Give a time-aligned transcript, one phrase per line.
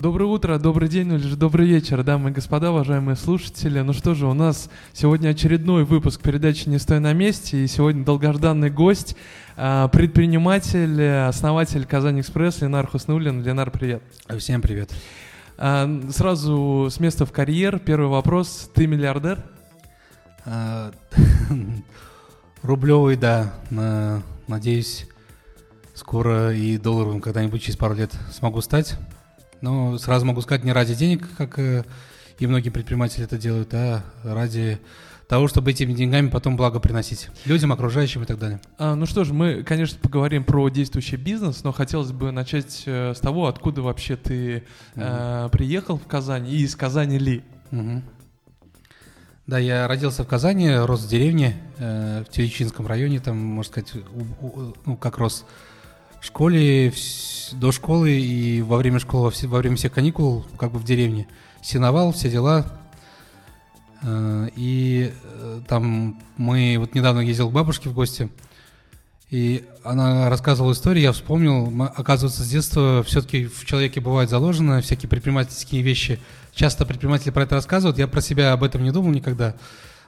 [0.00, 3.80] Доброе утро, добрый день, ну или же добрый вечер, дамы и господа, уважаемые слушатели.
[3.80, 8.02] Ну что же, у нас сегодня очередной выпуск передачи «Не стой на месте», и сегодня
[8.02, 9.14] долгожданный гость,
[9.58, 13.42] а, предприниматель, основатель «Казань Экспресс» Ленар Хуснулин.
[13.42, 14.02] Ленар, привет.
[14.38, 14.90] Всем привет.
[15.58, 17.78] А, сразу с места в карьер.
[17.78, 18.70] Первый вопрос.
[18.72, 19.44] Ты миллиардер?
[20.46, 20.92] А,
[22.62, 23.52] рублевый, да.
[24.48, 25.06] Надеюсь,
[25.92, 28.96] скоро и долларовым когда-нибудь через пару лет смогу стать.
[29.60, 31.84] Но сразу могу сказать, не ради денег, как э,
[32.38, 34.80] и многие предприниматели это делают, а ради
[35.30, 38.60] того, чтобы этими деньгами потом благо приносить людям, окружающим и так далее.
[38.78, 43.14] А, ну что ж, мы, конечно, поговорим про действующий бизнес, но хотелось бы начать э,
[43.14, 44.64] с того, откуда вообще ты
[44.96, 47.44] э, приехал в Казань и из Казани ли.
[47.70, 48.02] Mm-hmm.
[49.46, 53.92] Да, я родился в Казани, рос в деревне, э, в Теречинском районе, там, можно сказать,
[53.94, 55.46] у, у, ну, как рос
[56.20, 56.92] в школе,
[57.52, 61.26] до школы и во время школы, во, во время всех каникул, как бы в деревне.
[61.62, 62.66] Синовал, все дела.
[64.02, 68.30] Э, и э, там мы, вот недавно ездил к бабушке в гости,
[69.30, 75.08] и она рассказывала историю, я вспомнил, оказывается, с детства все-таки в человеке бывает заложено всякие
[75.08, 76.18] предпринимательские вещи.
[76.52, 79.54] Часто предприниматели про это рассказывают, я про себя об этом не думал никогда.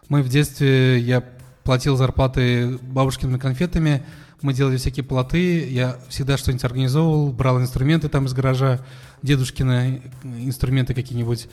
[0.09, 1.23] Мы в детстве, я
[1.63, 4.05] платил зарплаты бабушкиными конфетами,
[4.43, 8.81] мы делали всякие плоты, я всегда что-нибудь организовывал, брал инструменты там из гаража,
[9.23, 11.49] дедушкины инструменты какие-нибудь.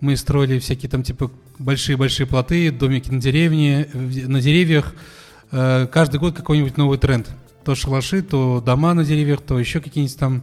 [0.00, 4.94] Мы строили всякие там типа большие-большие плоты, домики на деревне, на деревьях.
[5.52, 7.28] Э, каждый год какой-нибудь новый тренд.
[7.64, 10.42] То шалаши, то дома на деревьях, то еще какие-нибудь там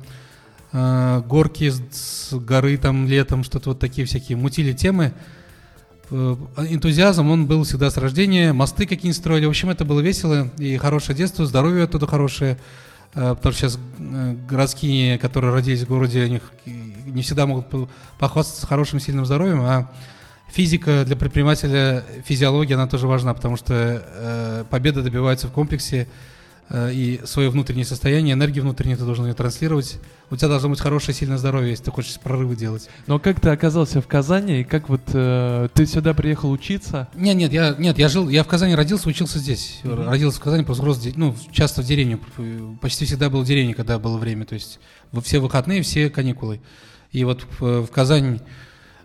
[0.72, 4.38] э, горки с горы там летом, что-то вот такие всякие.
[4.38, 5.14] Мутили темы.
[6.12, 6.36] Э,
[6.70, 9.46] энтузиазм, он был всегда с рождения, мосты какие-нибудь строили.
[9.46, 12.58] В общем, это было весело и хорошее детство, здоровье оттуда хорошее.
[13.14, 17.68] Э, потому что сейчас э, городские, которые родились в городе, у них не всегда могут
[18.18, 19.92] похвастаться хорошим сильным здоровьем, а
[20.48, 26.08] физика для предпринимателя, физиология, она тоже важна, потому что победа добивается в комплексе,
[26.72, 30.00] и свое внутреннее состояние, энергию внутреннюю ты должен ее транслировать.
[30.30, 32.88] У тебя должно быть хорошее, сильное здоровье, если ты хочешь прорывы делать.
[33.08, 37.08] Но как ты оказался в Казани и как вот э, ты сюда приехал учиться?
[37.16, 39.80] Нет, нет, я нет, я жил, я в Казани родился, учился здесь.
[39.84, 40.06] Mm-hmm.
[40.06, 42.20] Родился в Казани, просто рос, ну часто в деревне,
[42.80, 44.80] почти всегда был в деревне, когда было время, то есть
[45.24, 46.62] все выходные, все каникулы.
[47.12, 48.42] И вот в, в Казани,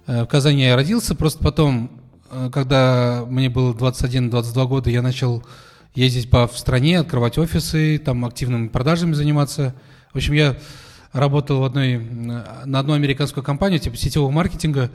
[0.06, 5.42] э, в Казани я родился, просто потом, э, когда мне было 21-22 года, я начал
[5.94, 9.74] ездить по в стране, открывать офисы, там активными продажами заниматься.
[10.12, 10.56] В общем, я
[11.12, 14.90] работал в одной, на одну американскую компанию, типа сетевого маркетинга,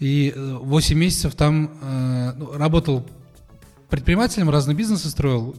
[0.00, 3.08] и 8 месяцев там э, ну, работал
[3.88, 5.54] предпринимателем, разные бизнесы строил.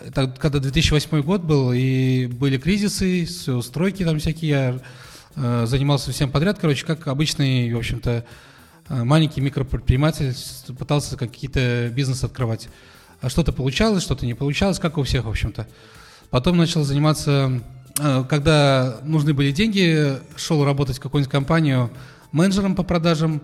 [0.00, 4.80] Это когда 2008 год был, и были кризисы, стройки там всякие, я
[5.36, 8.26] э, занимался всем подряд, короче, как обычный, в общем-то,
[8.88, 10.34] э, маленький микропредприниматель,
[10.78, 12.68] пытался какие-то бизнесы открывать.
[13.20, 15.68] А что-то получалось, что-то не получалось, как у всех, в общем-то.
[16.30, 17.60] Потом начал заниматься,
[17.98, 21.90] э, когда нужны были деньги, шел работать в какую-нибудь компанию
[22.32, 23.42] менеджером по продажам,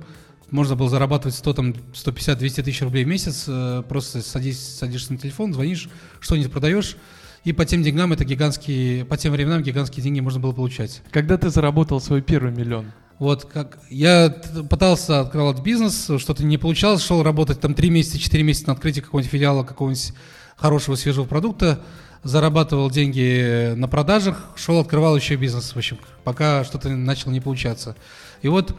[0.50, 5.12] можно было зарабатывать 100, там, 150, 200 тысяч рублей в месяц, э, просто садись, садишься
[5.12, 5.88] на телефон, звонишь,
[6.20, 6.96] что-нибудь продаешь,
[7.44, 11.02] и по тем деньгам это гигантские, по тем временам гигантские деньги можно было получать.
[11.10, 12.92] Когда ты заработал свой первый миллион?
[13.18, 14.28] Вот как я
[14.68, 19.00] пытался открывать бизнес, что-то не получалось, шел работать там 3 месяца, 4 месяца на открытии
[19.00, 20.12] какого-нибудь филиала, какого-нибудь
[20.56, 21.80] хорошего свежего продукта,
[22.24, 27.96] зарабатывал деньги на продажах, шел открывал еще бизнес, в общем, пока что-то начало не получаться.
[28.42, 28.76] И вот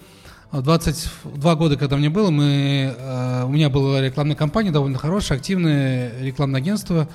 [0.51, 6.11] 22 года, когда мне было, мы, э, у меня была рекламная кампания довольно хорошая, активное
[6.21, 7.09] рекламное агентство,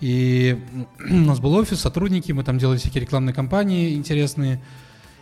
[0.00, 0.58] и
[1.10, 4.62] у нас был офис, сотрудники, мы там делали всякие рекламные кампании интересные,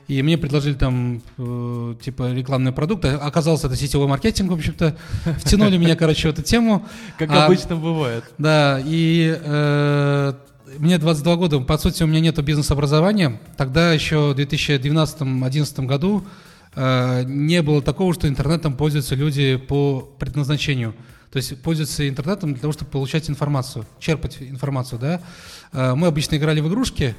[0.08, 3.04] и мне предложили там, э, типа, рекламный продукт.
[3.04, 4.96] Оказалось, это сетевой маркетинг, в общем-то.
[5.38, 6.86] Втянули меня, короче, в эту тему.
[7.18, 8.24] Как а, обычно бывает.
[8.38, 10.32] Да, и э,
[10.78, 13.38] мне 22 года, по сути, у меня нет бизнес-образования.
[13.58, 16.24] Тогда еще в 2012-2011 году
[16.74, 20.94] э, не было такого, что интернетом пользуются люди по предназначению.
[21.30, 25.20] То есть пользуются интернетом для того, чтобы получать информацию, черпать информацию, да.
[25.72, 27.14] Э, мы обычно играли в игрушки,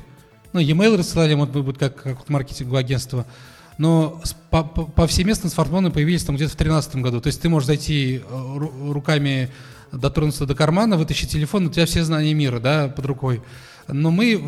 [0.53, 3.25] ну, e-mail рассылали, может быть, как, как маркетинговое агентство.
[3.77, 7.21] Но по, по, повсеместно смартфоны появились там где-то в 2013 году.
[7.21, 8.57] То есть ты можешь зайти э,
[8.91, 9.49] руками,
[9.91, 13.41] дотронуться до кармана, вытащить телефон, у тебя все знания мира, да, под рукой.
[13.87, 14.39] Но мы,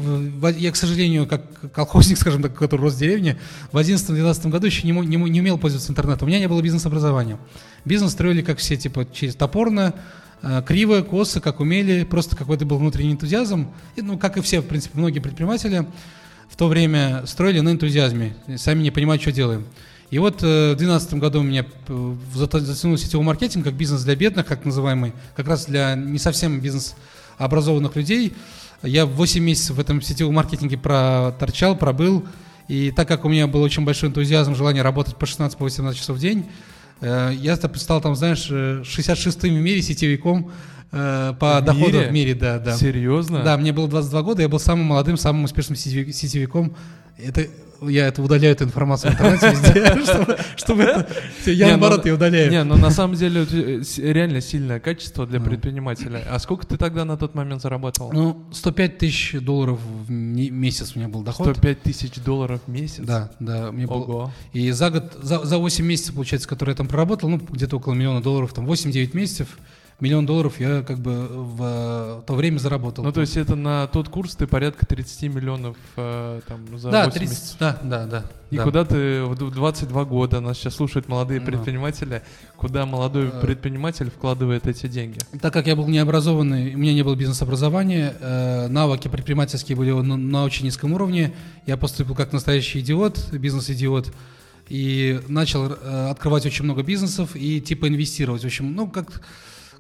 [0.57, 3.39] я, к сожалению, как колхозник, скажем так, который рос в деревне,
[3.71, 6.27] в 2011-2012 году еще не, не, не умел пользоваться интернетом.
[6.27, 7.37] У меня не было бизнес-образования.
[7.85, 9.95] Бизнес строили как все, типа, через топорно,
[10.65, 14.67] криво, косо, как умели, просто какой-то был внутренний энтузиазм, и, ну, как и все, в
[14.67, 15.85] принципе, многие предприниматели.
[16.49, 19.65] в то время строили на энтузиазме, сами не понимают, что делаем.
[20.11, 24.17] И вот э, в 2012 году у меня э, затянул сетевой маркетинг как бизнес для
[24.17, 26.95] бедных, как называемый, как раз для не совсем бизнес
[27.37, 28.33] образованных людей.
[28.83, 32.25] Я 8 месяцев в этом сетевом маркетинге проторчал, пробыл.
[32.67, 36.17] И так как у меня был очень большой энтузиазм, желание работать по 16-18 по часов
[36.17, 36.49] в день, э,
[37.01, 40.51] я стал там, знаешь, 66-м в мире сетевиком
[40.91, 42.07] по в доходу мире?
[42.09, 42.75] в мире, да, да.
[42.75, 43.43] Серьезно?
[43.43, 46.75] Да, мне было 22 года, я был самым молодым, самым успешным сетевиком.
[47.17, 47.47] Это
[47.89, 51.07] я это удаляю эту информацию в интернете везде, чтобы, чтобы это...
[51.47, 52.51] Я не, наоборот ну, ее удаляю.
[52.51, 56.23] Не, но ну, на самом деле э, реально сильное качество для предпринимателя.
[56.29, 58.11] А сколько ты тогда на тот момент зарабатывал?
[58.11, 61.47] Ну, 105 тысяч долларов в месяц у меня был доход.
[61.47, 63.03] 105 тысяч долларов в месяц?
[63.03, 63.71] Да, да.
[63.71, 64.31] Мне Ого.
[64.53, 67.93] И за год, за, за 8 месяцев, получается, которые я там проработал, ну, где-то около
[67.93, 69.57] миллиона долларов, там 8-9 месяцев,
[70.01, 73.03] миллион долларов я как бы в то время заработал.
[73.03, 77.05] Ну, то есть это на тот курс ты порядка 30 миллионов э, там, за да,
[77.05, 77.57] 8 30, месяцев.
[77.59, 78.25] Да, да, да.
[78.49, 78.63] И да.
[78.63, 81.45] куда ты в 22 года, нас сейчас слушают молодые no.
[81.45, 82.21] предприниматели,
[82.57, 85.19] куда молодой uh, предприниматель вкладывает эти деньги?
[85.39, 90.17] Так как я был необразованный, у меня не было бизнес-образования, э, навыки предпринимательские были на,
[90.17, 91.33] на очень низком уровне,
[91.65, 94.11] я поступил как настоящий идиот, бизнес-идиот,
[94.67, 98.41] и начал э, открывать очень много бизнесов и типа инвестировать.
[98.41, 99.21] В общем, ну, как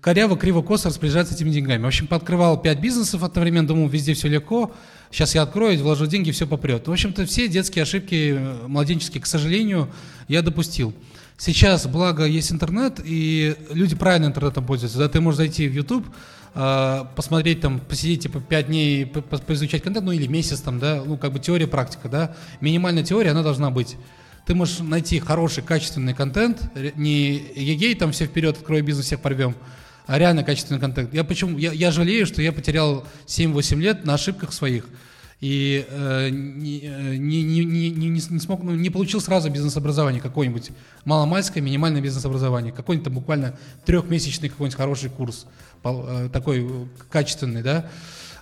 [0.01, 1.83] коряво, криво, косо распоряжаться этими деньгами.
[1.83, 4.73] В общем, пооткрывал пять бизнесов одновременно, думал, везде все легко.
[5.11, 6.87] Сейчас я открою, вложу деньги, все попрет.
[6.87, 9.89] В общем-то, все детские ошибки э, младенческие, к сожалению,
[10.27, 10.93] я допустил.
[11.37, 14.97] Сейчас, благо, есть интернет, и люди правильно интернетом пользуются.
[14.97, 16.07] Да, ты можешь зайти в YouTube,
[16.55, 21.17] э, посмотреть там, посидеть типа 5 дней, поизучать контент, ну или месяц там, да, ну
[21.17, 22.35] как бы теория, практика, да.
[22.59, 23.97] Минимальная теория, она должна быть.
[24.45, 29.55] Ты можешь найти хороший, качественный контент, не егей, там все вперед, открой бизнес, всех порвем,
[30.11, 31.13] а реально качественный контент.
[31.13, 31.57] Я почему?
[31.57, 34.85] Я, я жалею, что я потерял 7-8 лет на ошибках своих
[35.39, 36.81] и э, не,
[37.17, 40.71] не, не, не, не, не смог, ну, не получил сразу бизнес-образование какое-нибудь
[41.05, 45.47] маломальское, минимальное бизнес-образование, какой-нибудь там буквально трехмесячный какой-нибудь хороший курс,
[45.85, 46.69] э, такой
[47.09, 47.89] качественный, да.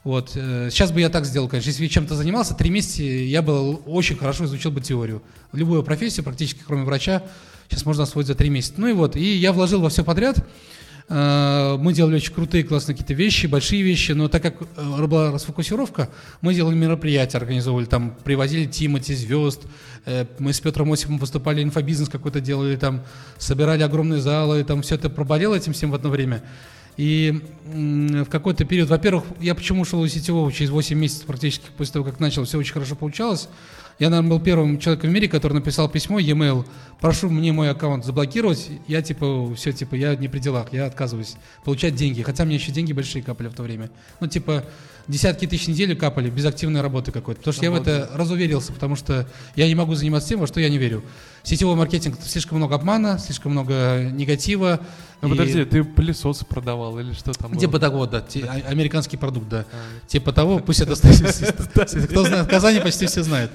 [0.03, 0.31] Вот.
[0.35, 1.69] Э, сейчас бы я так сделал, конечно.
[1.69, 5.21] Если я чем-то занимался, три месяца я бы очень хорошо изучил бы теорию.
[5.53, 7.21] Любую профессию, практически, кроме врача,
[7.69, 8.73] сейчас можно освоить за три месяца.
[8.77, 10.43] Ну и вот, и я вложил во все подряд.
[11.09, 15.31] Э, мы делали очень крутые, классные какие-то вещи, большие вещи, но так как э, была
[15.31, 16.09] расфокусировка,
[16.41, 19.63] мы делали мероприятия, организовывали, там, привозили Тимати, звезд,
[20.05, 23.01] э, мы с Петром Осиповым выступали, инфобизнес какой-то делали, там,
[23.39, 26.43] собирали огромные залы, там, все это проболело этим всем в одно время.
[26.95, 31.93] И в какой-то период, во-первых, я почему ушел из сетевого через 8 месяцев практически после
[31.93, 33.47] того, как начал, все очень хорошо получалось.
[33.99, 36.65] Я, наверное, был первым человеком в мире, который написал письмо, e-mail,
[37.01, 38.69] прошу мне мой аккаунт заблокировать.
[38.87, 41.35] Я типа, все, типа, я не при делах, я отказываюсь
[41.65, 42.21] получать деньги.
[42.21, 43.89] Хотя мне еще деньги большие капали в то время.
[44.21, 44.63] Ну, типа,
[45.09, 47.39] десятки тысяч неделю капали без активной работы какой-то.
[47.41, 50.61] Потому что я в это разуверился, потому что я не могу заниматься тем, во что
[50.61, 51.03] я не верю.
[51.43, 54.79] Сетевой маркетинг слишком много обмана, слишком много негатива.
[55.21, 55.31] Ну и...
[55.31, 57.55] подожди, ты пылесосы продавал или что там?
[57.57, 57.81] Типа было?
[57.81, 59.65] того, да, те, а, американский продукт, да.
[59.71, 60.07] А.
[60.07, 60.95] Типа того, пусть это
[62.05, 63.51] Кто знает, Казани почти все знают.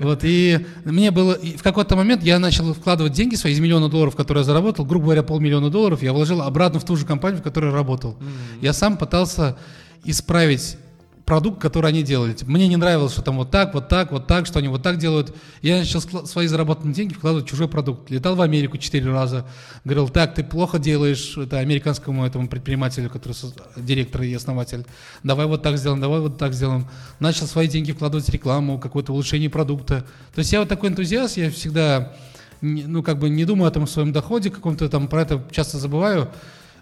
[0.00, 4.16] Вот, и мне было, в какой-то момент я начал вкладывать деньги свои из миллиона долларов,
[4.16, 7.44] которые я заработал, грубо говоря, полмиллиона долларов, я вложил обратно в ту же компанию, в
[7.44, 8.16] которой работал.
[8.60, 9.56] Я сам пытался
[10.04, 10.76] исправить
[11.24, 12.36] продукт, который они делали.
[12.42, 14.98] Мне не нравилось, что там вот так, вот так, вот так, что они вот так
[14.98, 15.34] делают.
[15.62, 18.10] Я начал свои заработанные деньги вкладывать в чужой продукт.
[18.10, 19.46] Летал в Америку четыре раза.
[19.84, 23.34] Говорил, так, ты плохо делаешь, это американскому этому предпринимателю, который
[23.76, 24.84] директор и основатель.
[25.22, 26.88] Давай вот так сделаем, давай вот так сделаем.
[27.20, 30.04] Начал свои деньги вкладывать в рекламу, какое-то улучшение продукта.
[30.34, 32.12] То есть я вот такой энтузиаст, я всегда,
[32.60, 36.30] ну, как бы не думаю о том своем доходе каком-то там, про это часто забываю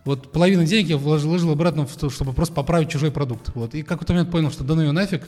[0.05, 3.51] вот половину денег я вложил, вложил обратно в то, чтобы просто поправить чужой продукт.
[3.55, 3.75] Вот.
[3.75, 5.23] И какой-то момент понял, что да ну ее нафиг.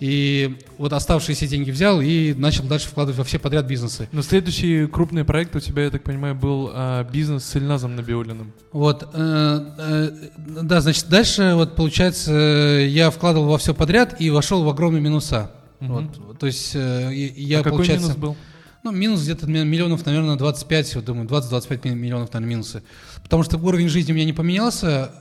[0.00, 4.08] И вот оставшиеся деньги взял и начал дальше вкладывать во все подряд бизнесы.
[4.12, 8.52] Но следующий крупный проект у тебя, я так понимаю, был а, бизнес с Ильназом Набиулиным.
[8.70, 14.62] Вот, э, э, да, значит, дальше вот получается я вкладывал во все подряд и вошел
[14.62, 15.50] в огромные минуса.
[15.80, 15.92] Угу.
[15.92, 18.36] Вот, то есть э, я, а какой минус был?
[18.84, 22.82] Ну, минус где-то миллионов, наверное, 25, вот думаю, 20-25 миллионов, наверное, минусы.
[23.28, 25.12] Потому что уровень жизни у меня не поменялся,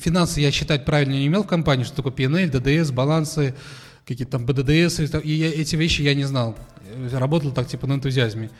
[0.00, 3.54] финансы я считать правильно не имел в компании, что такое PNL, ДДС, балансы,
[4.04, 6.56] какие-то там БДДС, и я, эти вещи я не знал.
[7.12, 8.50] Работал так, типа, на энтузиазме.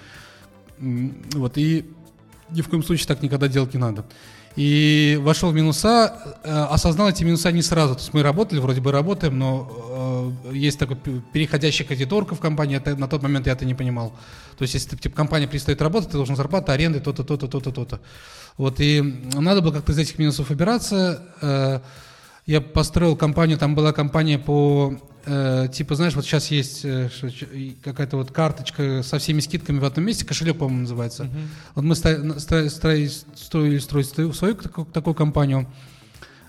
[0.79, 1.91] Вот, и
[2.51, 4.05] ни в коем случае так никогда делать не надо.
[4.57, 7.95] И вошел в минуса, э, осознал эти минуса не сразу.
[7.95, 10.97] То есть мы работали, вроде бы работаем, но э, есть такой
[11.33, 14.11] переходящий кредиторка в компании, это, на тот момент я это не понимал.
[14.57, 18.01] То есть если типа, компания перестает работать, ты должен зарплату, аренды, то-то, то-то, то-то, то-то.
[18.57, 19.03] Вот, и
[19.35, 21.23] надо было как-то из этих минусов выбираться.
[21.41, 21.81] Э,
[22.47, 27.09] Я построил компанию, там была компания по э, типа, знаешь, вот сейчас есть э,
[27.83, 31.25] какая-то вот карточка со всеми скидками в одном месте, кошелек, по-моему, называется.
[31.25, 31.47] Uh-huh.
[31.75, 35.67] Вот мы строили, строили строить свою такую, такую компанию.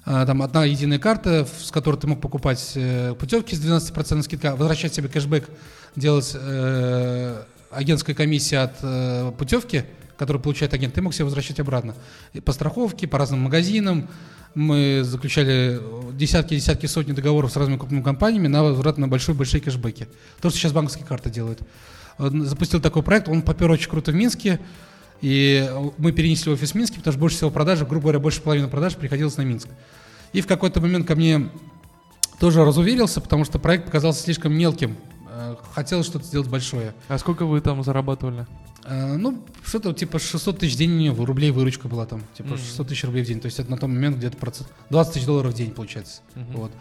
[0.08, 4.56] А, там одна единая карта, с которой ты мог покупать э, путевки с 12% скидка,
[4.56, 5.50] возвращать себе кэшбэк,
[5.96, 9.86] делать э, агентская комиссия от э, путевки,
[10.16, 11.96] которую получает агент, ты мог себе возвращать обратно.
[12.34, 14.08] И по страховке, по разным магазинам,
[14.56, 15.80] мы заключали
[16.14, 20.08] десятки-десятки, сотни договоров с разными крупными компаниями на возврат на большой-большие кэшбэки.
[20.42, 21.60] То, что сейчас банковские карты делают.
[22.18, 24.60] Запустил такой проект, он попер очень круто в Минске,
[25.22, 28.68] и мы перенесли офис в Минске, потому что больше всего продаж, грубо говоря, больше половины
[28.70, 29.68] продаж приходилось на Минск.
[30.32, 31.50] И в какой-то момент ко мне
[32.40, 34.96] тоже разуверился, потому что проект показался слишком мелким.
[35.38, 36.94] Э, хотелось что-то сделать большое.
[37.10, 38.48] А сколько вы там зарабатывали?
[38.86, 42.24] Э, ну, что-то типа 600 тысяч в день рублей выручка была там.
[42.38, 42.58] Типа mm-hmm.
[42.58, 43.42] 600 тысяч рублей в день.
[43.42, 46.22] То есть это на тот момент где-то процент, 20 тысяч долларов в день получается.
[46.36, 46.58] Mm-hmm.
[46.58, 46.72] Вот.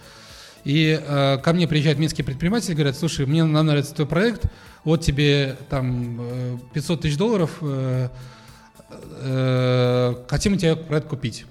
[0.64, 4.46] И э, ко мне приезжают минские предприниматели говорят, слушай, мне нам нравится твой проект,
[4.84, 8.08] вот тебе там э, 500 тысяч долларов, э,
[8.90, 11.44] э, хотим у тебя проект купить.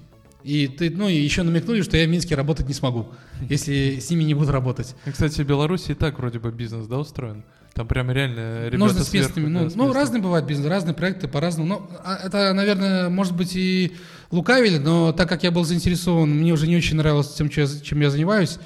[0.44, 3.08] И ты, ну, и еще намекнули, что я в Минске работать не смогу,
[3.48, 4.94] если с ними не буду работать.
[5.06, 7.44] И, кстати, в Беларуси и так вроде бы бизнес, да, устроен?
[7.72, 9.48] Там прям реально ребята Нужно с местными.
[9.48, 11.68] Ну, да, ну, разные бывают бизнес, разные проекты по-разному.
[11.68, 13.96] Но а, это, наверное, может быть и
[14.30, 18.10] лукавили, но так как я был заинтересован, мне уже не очень нравилось тем, чем я
[18.10, 18.58] занимаюсь,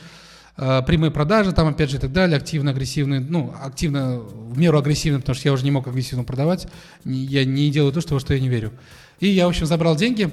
[0.56, 4.78] а, прямые продажи там, опять же, и так далее, активно, агрессивные, ну, активно, в меру
[4.78, 6.66] агрессивно, потому что я уже не мог агрессивно продавать,
[7.04, 8.72] я не делаю то, что, во что я не верю.
[9.20, 10.30] И я, в общем, забрал деньги,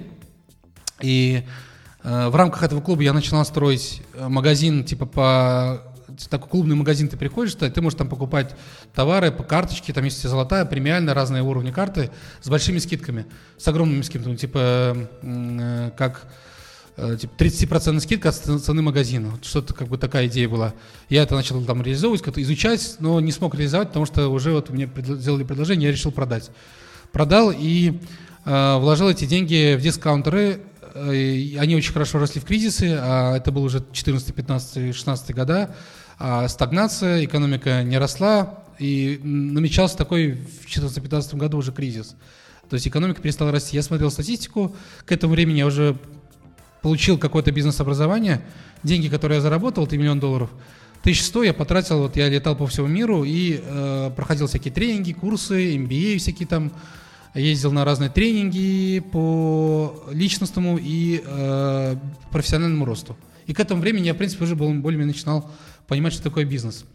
[1.01, 1.43] и
[2.03, 5.81] э, в рамках этого клуба я начинал строить э, магазин, типа, по
[6.29, 8.55] такой клубный магазин ты приходишь, ты можешь там покупать
[8.93, 12.11] товары по карточке, там есть золотая, премиальная, разные уровни карты
[12.41, 13.25] с большими скидками,
[13.57, 16.27] с огромными скидками, типа э, как
[16.97, 19.37] э, типа 30% скидка от цены магазина.
[19.41, 20.73] Что-то как бы такая идея была.
[21.09, 24.69] Я это начал там реализовывать, как-то изучать, но не смог реализовать, потому что уже вот
[24.69, 26.51] мне сделали предложение, я решил продать.
[27.11, 27.99] Продал и
[28.45, 30.61] э, вложил эти деньги в дискаунтеры.
[30.95, 35.75] Э, они очень хорошо росли в кризисы, а это был уже 14, 15, 16 года
[36.17, 42.15] а стагнация, экономика не росла, и намечался такой в 2014-2015 году уже кризис.
[42.69, 43.75] То есть экономика перестала расти.
[43.75, 44.75] Я смотрел статистику,
[45.05, 45.97] к этому времени я уже
[46.81, 48.41] получил какое-то бизнес-образование,
[48.83, 50.49] деньги, которые я заработал, 3 миллиона долларов,
[51.01, 55.75] 1100 я потратил, вот я летал по всему миру и э, проходил всякие тренинги, курсы,
[55.75, 56.71] MBA всякие там,
[57.35, 61.95] ездил на разные тренинги по личностному и э,
[62.31, 63.17] профессиональному росту.
[63.45, 65.51] И к этому времени я, в принципе, уже более-менее начинал
[65.87, 66.85] понимать, что такое бизнес.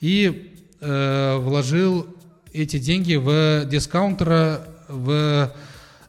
[0.00, 2.06] И э, вложил
[2.52, 5.52] эти деньги в дискаунтера, в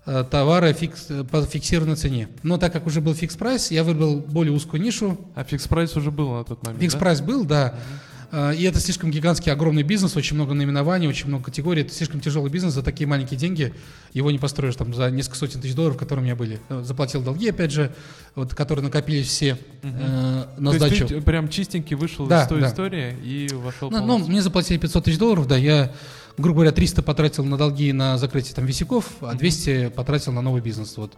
[0.06, 2.30] э, товары фикс, по фиксированной цене.
[2.44, 5.20] Но так как уже был Fix Price, я выбрал более узкую нишу.
[5.36, 6.82] А Fix Price уже был на тот момент?
[6.82, 7.26] Fix Price да?
[7.26, 7.68] был, да.
[7.68, 8.09] Угу.
[8.32, 11.82] А, и это слишком гигантский, огромный бизнес, очень много наименований, очень много категорий.
[11.82, 13.74] Это слишком тяжелый бизнес за такие маленькие деньги.
[14.14, 16.60] Его не построишь там за несколько сотен тысяч долларов, которые у меня были.
[16.70, 17.94] Э, заплатил долги, опять же,
[18.36, 19.94] вот, которые накопились все угу.
[20.00, 20.96] э, на То сдачу.
[20.96, 22.68] Есть ты прям чистенький вышел да, из той да.
[22.68, 25.92] истории и вошел ну, ну, мне заплатили 500 тысяч долларов, да, я
[26.38, 30.42] грубо говоря, 300 потратил на долги на закрытие там висяков, а 200 mm потратил на
[30.42, 30.96] новый бизнес.
[30.96, 31.14] Вот.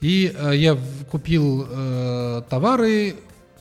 [0.00, 0.76] И э, я
[1.10, 3.14] купил э, товары, э,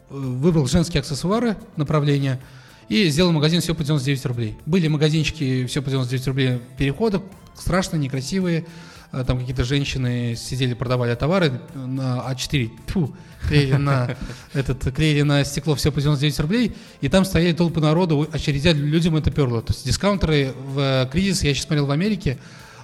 [0.10, 2.40] выбрал женские аксессуары, направления–
[2.90, 4.58] и сделал магазин все по 99 рублей.
[4.66, 7.22] Были магазинчики все по 99 рублей перехода,
[7.56, 8.66] страшно, некрасивые.
[9.12, 13.16] А, там какие-то женщины сидели, продавали товары на А4, фу,
[13.48, 14.18] клеили на,
[14.54, 19.16] этот, клеили на стекло все по 99 рублей, и там стояли толпы народу, очередя людям
[19.16, 19.62] это перло.
[19.62, 22.38] То есть дискаунтеры в кризис, я сейчас смотрел в Америке,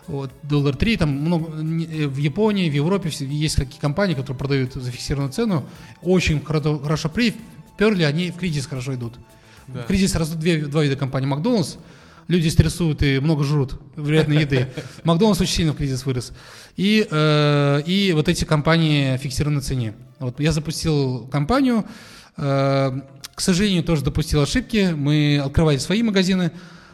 [0.07, 4.91] вот, доллар 3, там много, в Японии, в Европе есть какие компании, которые продают за
[4.91, 5.65] фиксированную цену,
[6.01, 7.35] очень хорошо, хорошо при,
[7.77, 9.13] перли, они в кризис хорошо идут.
[9.67, 9.83] Да.
[9.83, 11.25] В кризис растут две, два вида компаний.
[11.27, 11.75] Макдональдс,
[12.27, 14.67] люди стрессуют и много жрут вредной еды.
[15.03, 16.33] Макдональдс очень сильно в кризис вырос.
[16.75, 19.93] И, э, и вот эти компании фиксированной цене.
[20.19, 21.85] Вот я запустил компанию,
[22.37, 23.01] э,
[23.35, 24.93] к сожалению, тоже допустил ошибки.
[24.95, 26.51] Мы открывали свои магазины,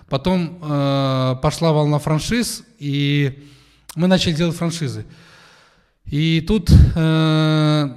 [0.09, 3.45] потом э, пошла волна франшиз, и
[3.95, 5.05] мы начали делать франшизы.
[6.05, 7.89] И тут э,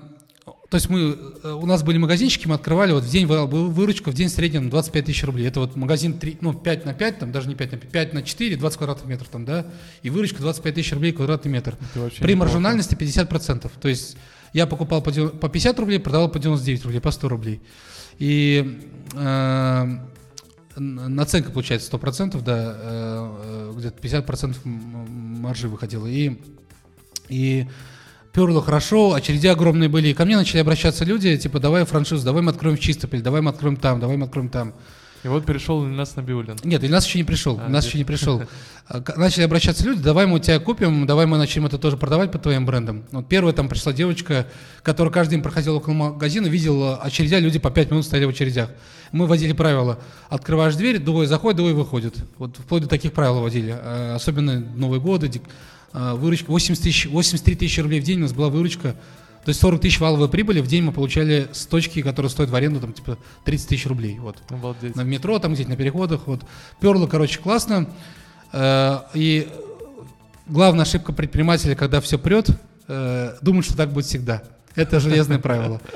[0.73, 4.15] то есть мы, э, у нас были магазинчики, мы открывали, вот в день выручка, в
[4.15, 5.47] день в среднем 25 тысяч рублей.
[5.47, 8.15] Это вот магазин 3, ну, 5 на 5, там даже не 5 на 5, 5
[8.15, 9.67] на 4, 20 квадратных метров там, да,
[10.03, 11.77] и выручка 25 тысяч рублей квадратный метр.
[12.21, 13.71] При маржинальности 50%.
[13.83, 14.17] То есть
[14.55, 17.61] я покупал по 50 рублей, продавал по 99 рублей, по 100 рублей.
[18.19, 18.81] И
[19.13, 19.99] э,
[20.79, 26.07] наценка получается 100%, да, э, э где-то 50% маржи выходило.
[26.07, 26.41] И,
[27.29, 27.67] и
[28.33, 30.09] перло хорошо, очереди огромные были.
[30.09, 33.41] И ко мне начали обращаться люди, типа, давай франшизу, давай мы откроем в Чистополь, давай
[33.41, 34.75] мы откроем там, давай мы откроем там.
[35.25, 36.57] И вот пришел Ильнас Набиулин.
[36.65, 37.59] Нет, Ильнас еще не пришел.
[37.61, 38.43] А, Ильнас еще не пришел.
[38.89, 42.33] А, начали обращаться люди, давай мы у тебя купим, давай мы начнем это тоже продавать
[42.33, 43.05] по твоим брендам.
[43.13, 44.49] Вот первая там пришла девочка,
[44.83, 48.71] которая каждый день проходила около магазина, видела очередя, люди по 5 минут стояли в очередях.
[49.13, 52.17] Мы вводили правила, открываешь дверь, двое заходит, двое выходит.
[52.39, 53.71] Вот вплоть до таких правил вводили.
[53.73, 55.31] А, особенно Новые годы,
[55.93, 58.97] выручка 80 тысяч, 83 тысячи рублей в день у нас была выручка
[59.45, 62.55] то есть 40 тысяч валовой прибыли в день мы получали с точки, которая стоит в
[62.55, 64.19] аренду там типа 30 тысяч рублей.
[64.21, 64.37] Вот.
[64.49, 64.95] Обалдеть.
[64.95, 66.27] На метро, там где-то на переходах.
[66.27, 66.43] Вот.
[66.81, 67.89] Перло, короче, классно.
[68.53, 69.49] Э, и
[70.47, 72.51] главная ошибка предпринимателя, когда все прет,
[72.87, 74.45] э, думать, что так будет всегда.
[74.77, 75.81] Это железное правило.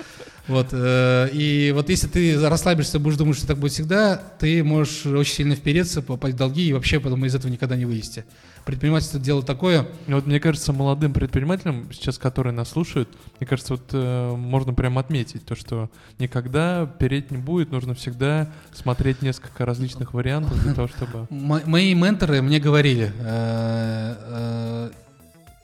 [0.48, 5.04] Вот, э, и вот если ты расслабишься, будешь думать, что так будет всегда, ты можешь
[5.06, 8.24] очень сильно впереться, попасть в долги и вообще потом из этого никогда не вылезти.
[8.64, 9.88] Предпринимательство дело такое.
[10.06, 13.08] Вот мне кажется, молодым предпринимателям, сейчас которые нас слушают,
[13.40, 18.48] мне кажется, вот э, можно прям отметить то, что никогда переть не будет, нужно всегда
[18.72, 21.26] смотреть несколько различных вариантов для того, чтобы...
[21.30, 23.12] Мои менторы мне говорили,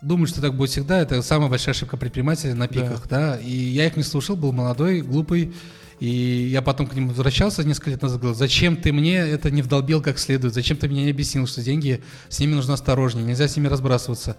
[0.02, 1.00] э, э, думаю, что так будет всегда.
[1.00, 3.36] Это самая большая ошибка предпринимателя на пиках, да.
[3.36, 3.40] да?
[3.40, 5.52] И я их не слушал, был молодой, глупый.
[6.00, 9.62] И я потом к ним возвращался несколько лет назад, говорил, зачем ты мне это не
[9.62, 13.46] вдолбил как следует, зачем ты мне не объяснил, что деньги, с ними нужно осторожнее, нельзя
[13.46, 14.36] с ними разбрасываться.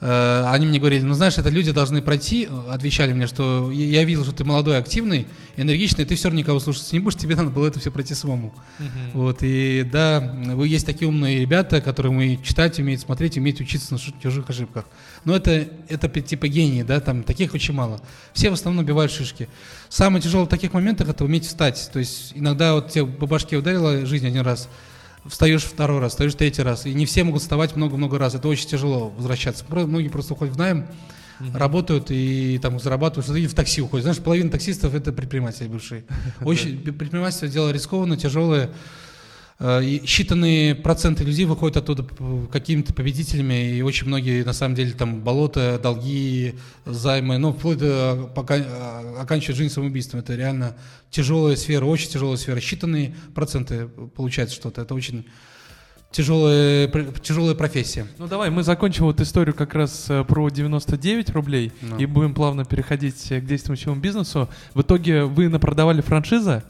[0.00, 4.24] Э, они мне говорили, ну знаешь, это люди должны пройти, отвечали мне, что я видел,
[4.24, 5.26] что ты молодой, активный,
[5.56, 8.54] энергичный, ты все равно никого слушаться не будешь, тебе надо было это все пройти самому.
[8.78, 9.10] Uh-huh.
[9.12, 13.92] Вот, и да, вы есть такие умные ребята, которые умеют читать, умеют смотреть, умеют учиться
[13.92, 14.86] на чужих ошибках.
[15.24, 18.00] Но это, это типа гении, да, там таких очень мало.
[18.32, 19.48] Все в основном убивают шишки.
[19.90, 21.90] Самое тяжелое в таких моментах это уметь встать.
[21.92, 24.68] То есть иногда вот тебе по башке ударила жизнь один раз,
[25.26, 26.86] встаешь второй раз, встаешь третий раз.
[26.86, 28.34] И не все могут вставать много-много раз.
[28.34, 29.64] Это очень тяжело возвращаться.
[29.68, 30.86] Многие просто уходят в найм,
[31.40, 31.56] mm-hmm.
[31.56, 34.04] работают и там зарабатывают, или в такси уходят.
[34.04, 36.04] Знаешь, половина таксистов это предприниматели бывшие.
[36.40, 38.70] Очень предпринимательство дело рискованное, тяжелое.
[39.60, 42.04] Э, и считанные проценты людей выходят оттуда
[42.50, 46.54] какими-то победителями, и очень многие, на самом деле, там болота, долги,
[46.86, 50.20] займы, ну, вплоть до пока, э, оканчивают жизнь самоубийством.
[50.20, 50.76] Это реально
[51.10, 52.58] тяжелая сфера, очень тяжелая сфера.
[52.58, 54.80] Считанные проценты получается что-то.
[54.80, 55.26] Это очень
[56.10, 56.88] тяжелая,
[57.22, 58.06] тяжелая профессия.
[58.16, 62.00] Ну давай, мы закончим вот историю как раз э, про 99 рублей no.
[62.00, 64.48] И будем плавно переходить к действующему бизнесу.
[64.72, 66.64] В итоге вы напродавали франшиза?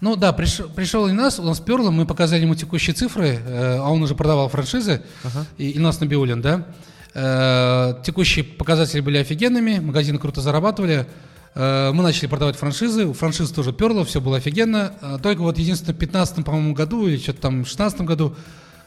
[0.00, 3.90] Ну да, пришел, пришел и нас, он сперл, мы показали ему текущие цифры, э, а
[3.90, 5.46] он уже продавал франшизы, ага.
[5.56, 6.66] и, нас Набиулин, да.
[7.14, 11.06] Э, текущие показатели были офигенными, магазины круто зарабатывали.
[11.54, 14.92] Э, мы начали продавать франшизы, у франшиз тоже перло, все было офигенно.
[15.00, 18.36] Э, только вот единственное, в 15 по-моему, году или что-то там в 16 году,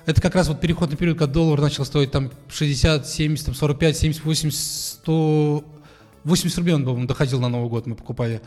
[0.06, 3.98] это как раз вот переходный период, когда доллар начал стоить там 60, 70, там 45,
[3.98, 5.64] 70, 80, 100,
[6.24, 8.42] 80 рублей он, по-моему, доходил на Новый год, мы покупали.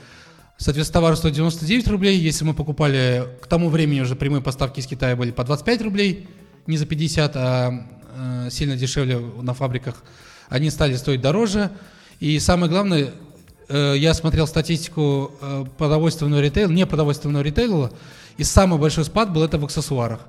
[0.57, 2.19] Соответственно, товар стоит 99 рублей.
[2.19, 6.29] Если мы покупали, к тому времени уже прямые поставки из Китая были по 25 рублей,
[6.67, 10.03] не за 50, а э, сильно дешевле на фабриках,
[10.49, 11.71] они стали стоить дороже.
[12.21, 13.11] И самое главное,
[13.69, 17.93] э, я смотрел статистику э, продовольственного ритейла, не продовольственного ритейла,
[18.37, 20.21] и самый большой спад был это в аксессуарах.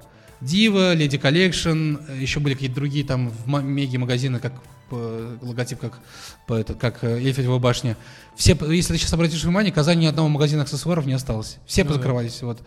[0.43, 4.53] Дива, Lady Collection, еще были какие-то другие там в меги магазины, как
[4.91, 5.99] логотип, как,
[6.45, 7.97] по, это, как Эйфелева башня.
[8.35, 11.57] Все, если ты сейчас обратишь внимание, в Казани ни одного магазина аксессуаров не осталось.
[11.65, 12.39] Все ну, позакрывались.
[12.41, 12.47] Да.
[12.47, 12.61] Вот.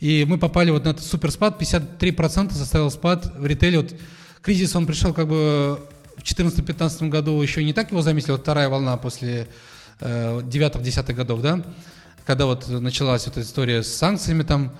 [0.00, 3.78] И мы попали вот на этот супер спад, 53% составил спад в ритейле.
[3.78, 3.94] Вот
[4.42, 5.80] кризис, он пришел как бы
[6.16, 9.48] в 2014-2015 году, еще не так его заметили, вот вторая волна после
[10.00, 11.64] э, 9-10 годов, да,
[12.24, 14.72] когда вот началась вот эта история с санкциями там,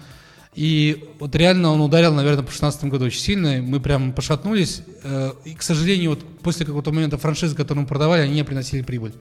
[0.54, 3.60] и вот реально он ударил, наверное, по 2016 году очень сильно.
[3.60, 4.82] Мы прям пошатнулись.
[5.02, 8.82] Э, и, к сожалению, вот после какого-то момента франшизы, которые мы продавали, они не приносили
[8.82, 9.12] прибыль.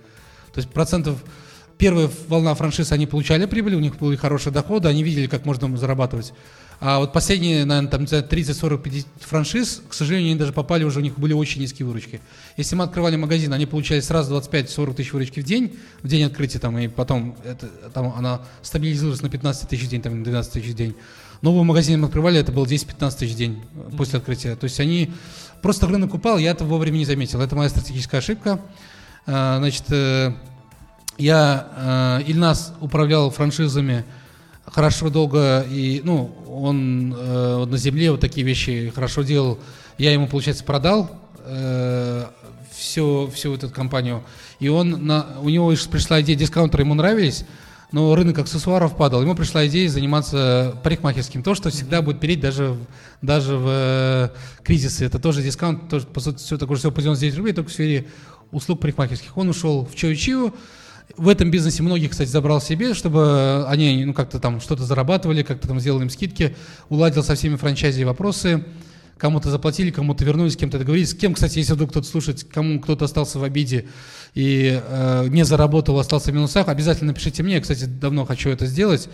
[0.54, 1.24] То есть процентов
[1.78, 5.76] первая волна франшиз, они получали прибыль, у них были хорошие доходы, они видели, как можно
[5.76, 6.34] зарабатывать.
[6.80, 11.00] А вот последние, наверное, там 30, 40, 50 франшиз, к сожалению, они даже попали уже,
[11.00, 12.19] у них были очень низкие выручки.
[12.58, 16.60] Если мы открывали магазин, они получали сразу 25-40 тысяч выручки в день, в день открытия,
[16.60, 20.67] там, и потом это, там она стабилизировалась на 15 тысяч в день, там, 12 тысяч
[20.67, 20.96] в день.
[21.43, 23.62] Новый магазин мы открывали, это было 10-15 тысяч день
[23.97, 24.56] после открытия.
[24.56, 25.12] То есть они
[25.62, 27.41] просто рынок упал, я этого вовремя не заметил.
[27.41, 28.62] Это моя стратегическая ошибка.
[29.25, 30.32] А, значит, э,
[31.17, 34.06] я, э, Ильнас управлял франшизами
[34.65, 39.60] хорошо долго, и, ну, он э, на земле вот такие вещи хорошо делал.
[39.97, 41.12] Я ему, получается, продал
[42.71, 44.23] всю, всю эту компанию.
[44.62, 47.43] И он, на, у него пришла идея дискаунтера, ему нравились,
[47.93, 49.21] но рынок аксессуаров падал.
[49.21, 51.43] Ему пришла идея заниматься парикмахерским.
[51.43, 52.75] То, что всегда будет переть даже,
[53.21, 54.29] даже в э,
[54.63, 55.06] кризисы.
[55.06, 58.08] Это тоже дискаунт, тоже, по сути, все такое, все по 99 рублей, только в сфере
[58.51, 59.38] услуг парикмахерских.
[59.38, 60.56] Он ушел в Чою-Чию.
[61.17, 65.67] В этом бизнесе многих, кстати, забрал себе, чтобы они ну, как-то там что-то зарабатывали, как-то
[65.67, 66.56] там сделали им скидки,
[66.89, 68.65] уладил со всеми франчайзи вопросы
[69.17, 71.12] кому-то заплатили, кому-то вернулись, с кем-то договорились.
[71.12, 73.86] С кем, кстати, если вдруг кто-то слушает, кому кто-то остался в обиде
[74.34, 77.56] и э, не заработал, остался в минусах, обязательно напишите мне.
[77.56, 79.10] Я, кстати, давно хочу это сделать.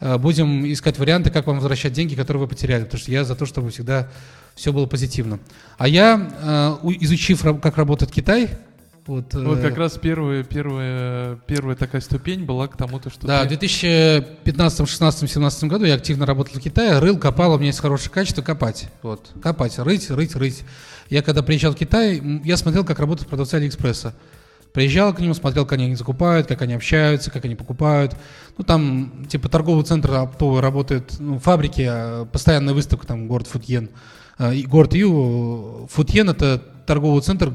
[0.00, 3.34] Э, будем искать варианты, как вам возвращать деньги, которые вы потеряли, потому что я за
[3.34, 4.08] то, чтобы всегда
[4.54, 5.40] все было позитивно.
[5.78, 8.50] А я, э, изучив, как работает Китай,
[9.06, 13.26] вот, вот э, как раз первая, первая, первая такая ступень была к тому, то, что
[13.26, 13.46] Да, ты...
[13.46, 17.80] в 2015, 16, 17 году я активно работал в Китае, рыл, копал, у меня есть
[17.80, 18.88] хорошее качество копать.
[19.02, 20.62] Вот, копать, рыть, рыть, рыть.
[21.08, 24.14] Я когда приезжал в Китай, я смотрел, как работают продавцы Алиэкспресса.
[24.72, 28.14] Приезжал к ним, смотрел, как они закупают, как они общаются, как они покупают.
[28.56, 33.90] Ну, там, типа, торговый центр оптовый работает, ну, фабрики, а, постоянная выставка, там, город Футьен.
[34.38, 37.52] А, город Ю, Футьен– это торговый центр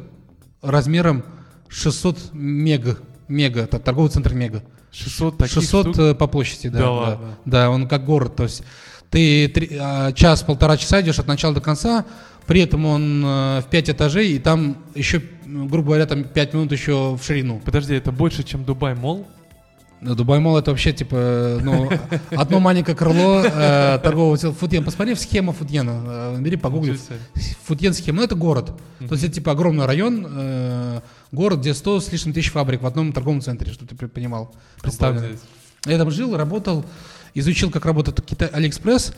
[0.65, 1.23] размером
[1.69, 2.97] 600 мега,
[3.27, 4.63] мега, это торговый центр мега.
[4.91, 5.99] 600 таких 600 штук?
[5.99, 6.79] Э, по площади, да.
[6.79, 7.37] Да, да, ладно.
[7.45, 8.63] да, он как город, то есть
[9.09, 12.05] ты а, час-полтора часа идешь от начала до конца,
[12.47, 16.71] при этом он э, в 5 этажей, и там еще, грубо говоря, там 5 минут
[16.71, 17.61] еще в ширину.
[17.63, 19.27] Подожди, это больше, чем Дубай Мол?
[20.01, 21.89] Дубай Мол это вообще типа, ну,
[22.31, 24.83] одно маленькое крыло э, торгового центра Футьен.
[24.83, 26.99] Посмотри в схему Футьена, э, бери погугли.
[27.63, 28.73] Футьен схема, ну это город.
[28.99, 32.85] То есть это типа огромный район, э, город, где 100 с лишним тысяч фабрик в
[32.87, 35.37] одном торговом центре, что ты понимал, представлено.
[35.85, 36.85] Я там жил, работал,
[37.33, 39.13] изучил, как работает Китай, Алиэкспресс,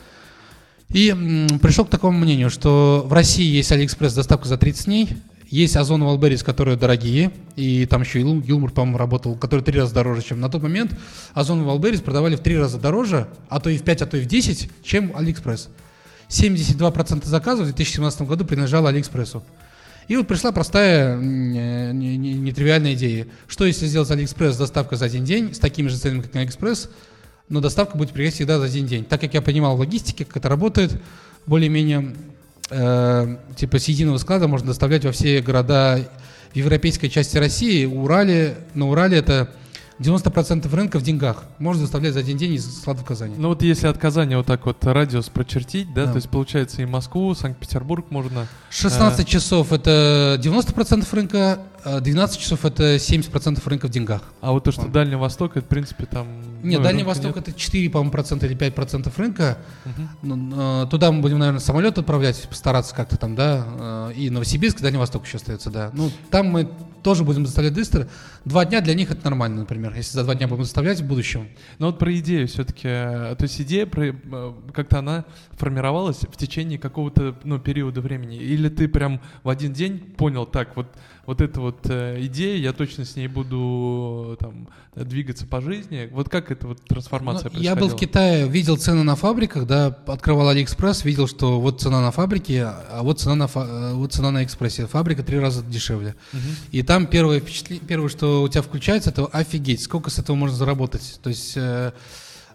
[0.89, 5.17] и м, пришел к такому мнению, что в России есть Алиэкспресс доставка за 30 дней,
[5.49, 9.93] есть Озон Wildberries, которые дорогие, и там еще и Юлмарт, по-моему, работал, который три раза
[9.93, 10.97] дороже, чем на тот момент.
[11.33, 14.21] Озон Wildberries продавали в три раза дороже, а то и в 5, а то и
[14.21, 15.69] в 10, чем Алиэкспресс.
[16.29, 19.43] 72% заказов в 2017 году принадлежало Алиэкспрессу.
[20.07, 23.27] И вот пришла простая, нетривиальная идея.
[23.47, 26.41] Что если сделать Алиэкспресс с доставкой за один день, с такими же ценами, как на
[26.41, 26.89] Алиэкспресс,
[27.49, 29.05] но доставка будет приходить всегда за один день.
[29.05, 31.01] Так как я понимал в логистике, как это работает,
[31.45, 32.13] более-менее,
[32.69, 35.99] э, типа с единого склада можно доставлять во все города
[36.53, 39.49] европейской части России, Урале, на Урале это
[39.99, 41.43] 90% рынка в деньгах.
[41.57, 43.35] Можно заставлять за один день из склада в Казани.
[43.37, 46.11] Ну вот если от Казани вот так вот радиус прочертить, да, да.
[46.11, 48.47] то есть получается и Москву, Санкт-Петербург можно...
[48.69, 49.23] 16 э...
[49.23, 51.59] часов это 90% рынка,
[52.01, 54.21] 12 часов это 70% рынка в деньгах.
[54.41, 54.87] А вот то, что.
[54.87, 56.27] Дальний Восток, это в принципе там...
[56.63, 57.47] Нет, ну, Дальний Восток нет.
[57.47, 59.59] это 4, по-моему, процента или 5 процентов рынка.
[59.85, 60.87] Угу.
[60.89, 64.09] Туда мы будем, наверное, самолет отправлять, постараться как-то там, да.
[64.09, 65.91] Э, и Новосибирск, Дальний Восток еще остается, да.
[65.93, 66.69] Ну, там мы
[67.03, 68.07] тоже будем доставлять быстро.
[68.43, 71.47] Два дня для них это нормально, например, если за два дня будем доставлять в будущем.
[71.79, 76.35] Но вот про идею все-таки, э, то есть идея про, э, как-то она формировалась в
[76.35, 80.87] течение какого-то ну, периода времени, или ты прям в один день понял, так вот
[81.27, 86.07] вот эта вот э, идея, я точно с ней буду там двигаться по жизни.
[86.13, 89.87] Вот как эта вот трансформация ну, Я был в Китае, видел цены на фабриках, да,
[90.07, 94.31] открывал Алиэкспресс, видел, что вот цена на фабрике, а вот цена на, фа- вот цена
[94.31, 94.87] на экспрессе.
[94.87, 96.15] Фабрика три раза дешевле.
[96.31, 96.41] Угу.
[96.71, 100.55] И там первое впечатление, первое, что у тебя включается, это офигеть, сколько с этого можно
[100.55, 101.19] заработать.
[101.21, 101.91] То есть э,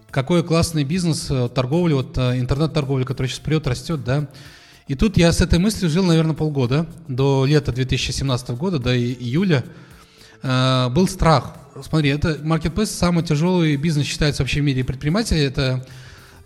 [0.09, 4.27] какой классный бизнес, э, торговля, вот э, интернет-торговля, который сейчас прет, растет, да,
[4.87, 9.63] и тут я с этой мыслью жил, наверное, полгода, до лета 2017 года, до июля.
[10.41, 11.55] Э, был страх.
[11.81, 15.41] Смотри, это маркетплейс самый тяжелый бизнес считается вообще в мире предпринимателей.
[15.41, 15.85] Это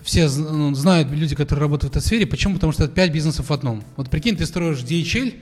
[0.02, 2.28] все ну, знают люди, которые работают в этой сфере.
[2.28, 2.56] Почему?
[2.56, 3.84] Потому что это пять бизнесов в одном.
[3.98, 5.34] Вот прикинь, ты строишь DHL,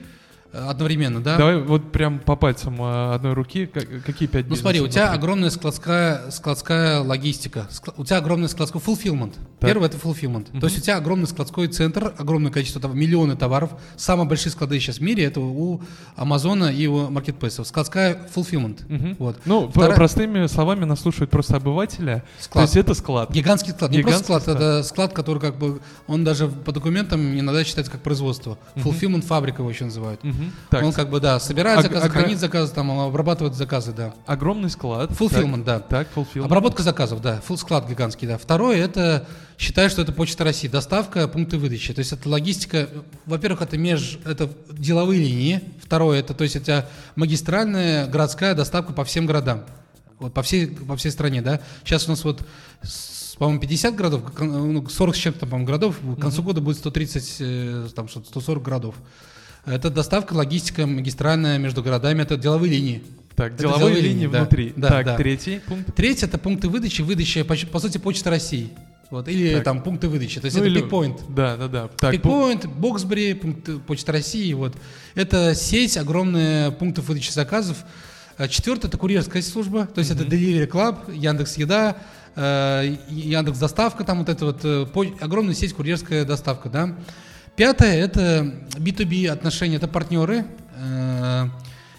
[0.52, 1.36] одновременно, да?
[1.36, 5.50] Давай вот прям по пальцам а, одной руки, какие пять Ну смотри, у тебя огромная
[5.50, 9.34] складская, складская логистика, у тебя огромный складской fulfillment.
[9.58, 9.70] Так.
[9.70, 10.50] Первый это fulfillment.
[10.50, 10.60] Угу.
[10.60, 13.70] То есть у тебя огромный складской центр, огромное количество, там, миллионы товаров.
[13.96, 15.82] Самые большие склады сейчас в мире это у
[16.14, 17.66] Амазона и у маркетплейсов.
[17.66, 18.84] Складская fulfillment.
[18.94, 19.16] Угу.
[19.18, 19.40] Вот.
[19.44, 19.96] Ну, Вторая...
[19.96, 22.24] простыми словами нас слушают просто обывателя.
[22.38, 22.52] Склад.
[22.52, 23.30] То есть это склад.
[23.30, 23.90] Гигантский склад.
[23.90, 27.64] Гигантский не просто склад, склад, это склад, который как бы, он даже по документам иногда
[27.64, 28.58] считается как производство.
[28.76, 28.88] Угу.
[28.88, 30.22] Fulfillment фабрика его еще называют.
[30.24, 30.35] Угу.
[30.70, 30.82] Так.
[30.84, 34.14] Он как бы, да, собирает заказы, а, хранит заказы, там, обрабатывает заказы, да.
[34.26, 35.10] Огромный склад.
[35.10, 35.80] Fulfillment, да.
[35.80, 36.44] Так, fulfillment.
[36.44, 37.40] Обработка заказов, да.
[37.48, 38.38] Full склад гигантский, да.
[38.38, 39.26] Второе, это,
[39.58, 41.92] считаю, что это Почта России, доставка, пункты выдачи.
[41.92, 42.88] То есть это логистика,
[43.24, 45.62] во-первых, это меж, это деловые линии.
[45.82, 49.64] Второе, это, то есть это магистральная городская доставка по всем городам.
[50.18, 51.60] Вот по всей, по всей стране, да.
[51.84, 52.42] Сейчас у нас вот
[53.38, 57.88] по-моему, 50 городов, 40 ну, с чем-то, по-моему, городов, к концу года будет 130, э,
[57.94, 58.94] там, что 140 городов.
[59.66, 63.02] Это доставка, логистика магистральная между городами, это деловые линии.
[63.34, 64.38] Так, Это деловые, деловые линии да.
[64.40, 64.72] внутри.
[64.76, 65.16] Да, так, да.
[65.16, 65.94] третий пункт.
[65.94, 68.70] Третий это пункты выдачи, выдача, по, по сути, Почта России.
[69.10, 69.64] Вот, или Так.
[69.64, 70.40] там пункты выдачи.
[70.40, 71.20] То есть Ну это или- пикпоинт.
[71.28, 71.88] Да, да, да.
[71.98, 74.52] Так, Пикпоинт, Боксбери, пункт Почта России.
[74.52, 74.74] Вот.
[75.14, 77.84] Это сеть огромная пунктов выдачи заказов.
[78.36, 81.96] А Четвертое это курьерская служба, то есть это Delivery Club, Яндекс Еда,
[82.34, 84.86] э, Яндекс Доставка, там вот это вот э,
[85.20, 86.94] огромная сеть курьерская доставка, да.
[87.56, 90.44] Пятое это B2B отношения, это партнеры,
[90.78, 91.48] э,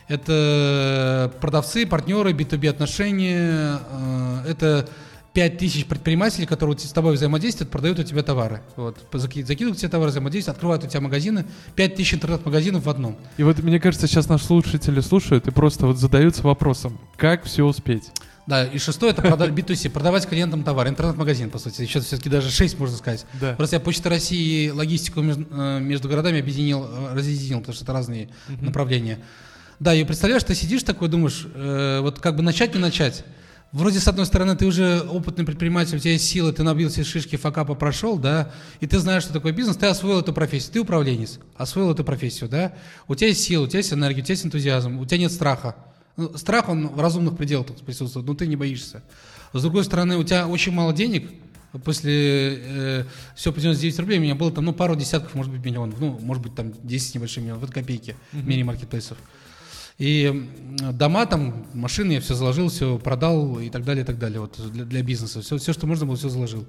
[0.08, 4.88] это продавцы, партнеры, B2B отношения, э, это
[5.34, 8.62] 5000 предпринимателей, которые с тобой взаимодействуют, продают у тебя товары.
[8.76, 13.18] Вот, заки- закидывают тебе товары, взаимодействуют, открывают у тебя магазины, 5000 интернет-магазинов в одном.
[13.38, 17.66] И вот мне кажется, сейчас наши слушатели слушают и просто вот задаются вопросом, как все
[17.66, 18.12] успеть.
[18.48, 21.82] Да, и шестое это прода- B2C, продавать клиентам товар, интернет-магазин, по сути.
[21.82, 23.26] Еще все-таки даже 6, можно сказать.
[23.40, 23.54] Да.
[23.54, 27.94] Просто я Почта России логистику между, э, между городами объединил, э, разъединил, потому что это
[27.94, 28.30] разные
[28.62, 29.20] направления.
[29.80, 33.26] Да, и представляешь, ты сидишь такой, думаешь, э, вот как бы начать, не начать.
[33.74, 37.04] Вроде, с одной стороны, ты уже опытный предприниматель, у тебя есть силы, ты набил все
[37.04, 40.80] шишки, факапа прошел, да, и ты знаешь, что такое бизнес, ты освоил эту профессию, ты
[40.80, 42.74] управленец, освоил эту профессию, да,
[43.10, 45.34] у тебя есть сила, у тебя есть энергия, у тебя есть энтузиазм, у тебя нет
[45.34, 45.76] страха.
[46.18, 49.04] Ну, страх, он в разумных пределах присутствует, но ты не боишься.
[49.54, 51.30] С другой стороны, у тебя очень мало денег,
[51.84, 53.04] после э,
[53.36, 56.18] всего по 99 рублей у меня было там, ну, пару десятков, может быть, миллионов, ну,
[56.20, 59.18] может быть, там 10 небольших миллионов, это копейки в мире маркетплейсов.
[59.98, 60.48] И
[60.94, 64.60] дома там, машины я все заложил, все продал и так далее, и так далее, вот
[64.72, 65.42] для, для бизнеса.
[65.42, 66.66] Все, все, что можно было, все заложил.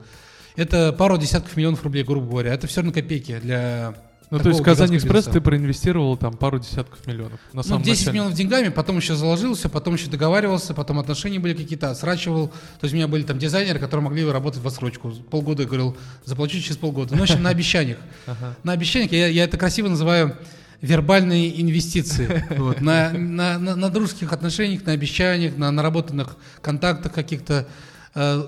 [0.56, 2.54] Это пару десятков миллионов рублей, грубо говоря.
[2.54, 3.94] Это все равно копейки для
[4.30, 7.40] Ну, то есть в Казань Экспресс ты проинвестировал там пару десятков миллионов.
[7.52, 8.12] На Ну, самом 10 начале.
[8.18, 12.48] миллионов деньгами, потом еще заложился, потом еще договаривался, потом отношения были какие-то, срачивал.
[12.48, 15.10] То есть у меня были там дизайнеры, которые могли работать в отсрочку.
[15.30, 17.14] Полгода я говорил, заплачу через полгода.
[17.14, 17.98] Ну, в общем, на обещаниях.
[18.64, 20.36] На обещаниях, я, я это красиво называю
[20.80, 22.44] вербальные инвестиции.
[22.58, 27.66] Вот, на, на, на, на дружеских отношениях, на обещаниях, на наработанных контактах каких-то.
[28.14, 28.44] Э,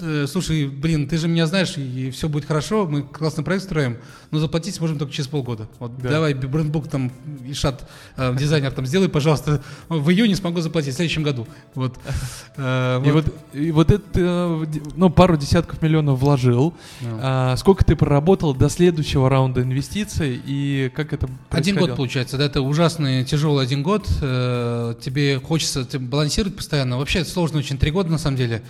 [0.00, 3.98] э, слушай, блин, ты же меня знаешь, и все будет хорошо, мы классный проект строим,
[4.30, 5.68] но заплатить сможем только через полгода.
[5.78, 6.10] Вот Да.
[6.10, 7.12] давай брендбук там,
[7.46, 11.46] Ишат, э, дизайнер там, сделай, пожалуйста, в июне смогу заплатить, в следующем году.
[11.74, 11.98] Вот.
[12.56, 16.74] Э, И вот, и вот это, э, ну, пару десятков миллионов вложил.
[17.00, 17.18] Ну.
[17.20, 22.44] А сколько ты проработал до следующего раунда инвестиций и как это Один год получается, да,
[22.44, 24.08] это ужасный, тяжелый один год.
[24.22, 26.98] Э, Тебе хочется балансировать постоянно.
[26.98, 28.62] Вообще это сложно очень, три года на самом деле.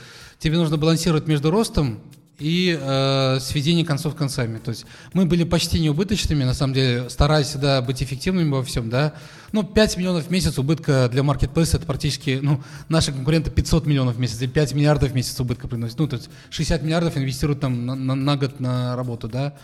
[0.44, 2.00] Тебе нужно балансировать между ростом
[2.38, 4.59] и э, сведением концов концами.
[4.59, 8.90] То есть мы были почти неубыточными, на самом деле, стараясь всегда быть эффективными во всем,
[8.90, 9.14] да.
[9.52, 14.16] Ну, 5 миллионов в месяц убытка для маркетплейса, это практически, ну, наши конкуренты 500 миллионов
[14.16, 15.98] в месяц, или 5 миллиардов в месяц убытка приносят.
[15.98, 19.54] Ну, то есть 60 миллиардов инвестируют там на, на- на год на работу, да.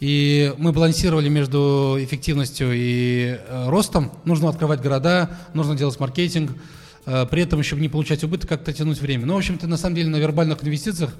[0.00, 4.10] И мы балансировали между эффективностью и э, ростом.
[4.24, 6.52] Нужно открывать города, нужно делать маркетинг,
[7.04, 9.26] при этом еще не получать убыток, как-то тянуть время.
[9.26, 11.10] Ну, в общем-то, на самом деле на вербальных инвестициях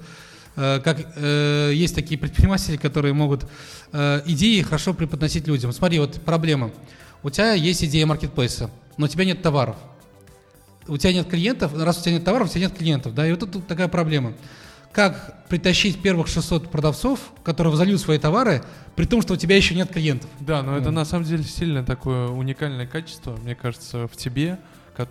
[0.55, 3.45] э, как э, есть такие предприниматели, которые могут
[3.91, 5.71] э, идеи хорошо преподносить людям.
[5.71, 6.71] Смотри, вот проблема.
[7.23, 9.75] У тебя есть идея маркетплейса, но у тебя нет товаров.
[10.87, 13.31] У тебя нет клиентов, раз у тебя нет товаров, у тебя нет клиентов, да, и
[13.31, 14.33] вот тут, такая проблема.
[14.91, 18.63] Как притащить первых 600 продавцов, которые зальют свои товары,
[18.95, 20.29] при том, что у тебя еще нет клиентов?
[20.39, 20.97] Да, но это Ну.
[20.97, 24.57] на самом деле сильное такое уникальное качество, мне кажется, в тебе,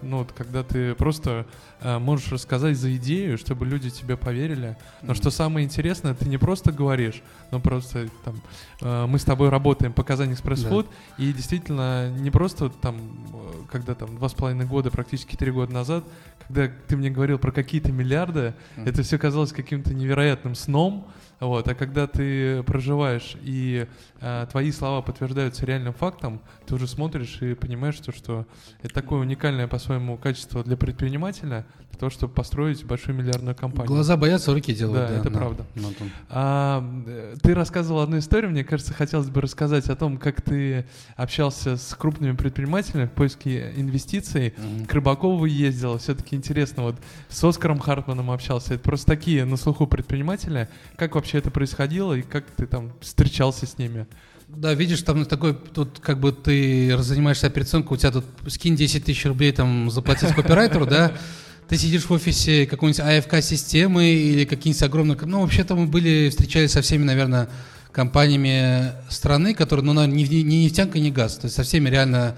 [0.03, 1.47] ну, вот, когда ты просто
[1.85, 4.77] можешь рассказать за идею, чтобы люди тебе поверили.
[5.03, 5.15] Но Мгм.
[5.15, 8.41] что самое интересное, ты не просто говоришь, но просто там
[8.81, 10.69] э, мы с тобой работаем по Казани Экспресс Да.
[10.71, 10.87] Фуд,
[11.19, 15.73] и действительно не просто там, э, когда там два с половиной года, практически три года
[15.73, 16.05] назад,
[16.47, 18.87] когда ты мне говорил про какие-то миллиарды, Мгм.
[18.89, 21.07] это все казалось каким-то невероятным сном,
[21.41, 23.87] вот, а когда ты проживаешь и
[24.21, 28.47] э, твои слова подтверждаются реальным фактом, ты уже смотришь и понимаешь, что, что
[28.83, 33.87] это такое уникальное по-своему качество для предпринимателя, для того, чтобы построить большую миллиардную компанию.
[33.87, 35.11] Глаза боятся, руки делают.
[35.11, 35.65] Да, это правда.
[35.77, 36.11] Ну, там.
[36.29, 41.77] А, ты рассказывал одну историю, мне кажется, хотелось бы рассказать о том, как ты общался
[41.77, 44.55] с крупными предпринимателями в поиске инвестиций.
[44.57, 44.87] Мгм.
[44.87, 46.97] К Рыбакову ездил, все-таки интересно, вот
[47.29, 48.75] с Оскаром Хартманом общался.
[48.75, 50.69] Это просто такие на слуху предприниматели.
[50.97, 54.07] Как вообще это происходило и как ты там встречался с ними?
[54.49, 59.05] Да, видишь, там такой, тут как бы ты занимаешься операционкой, у тебя тут скинь 10
[59.05, 61.13] тысяч рублей там заплатить копирайтеру, да,
[61.69, 65.19] ты сидишь в офисе какой-нибудь АФК-системы или какие-нибудь огромные...
[65.23, 67.49] Ну, вообще-то мы были, встречались со всеми, наверное,
[67.91, 72.37] компаниями страны, которые, ну, наверное, не, не нефтянка, не газ, то есть со всеми реально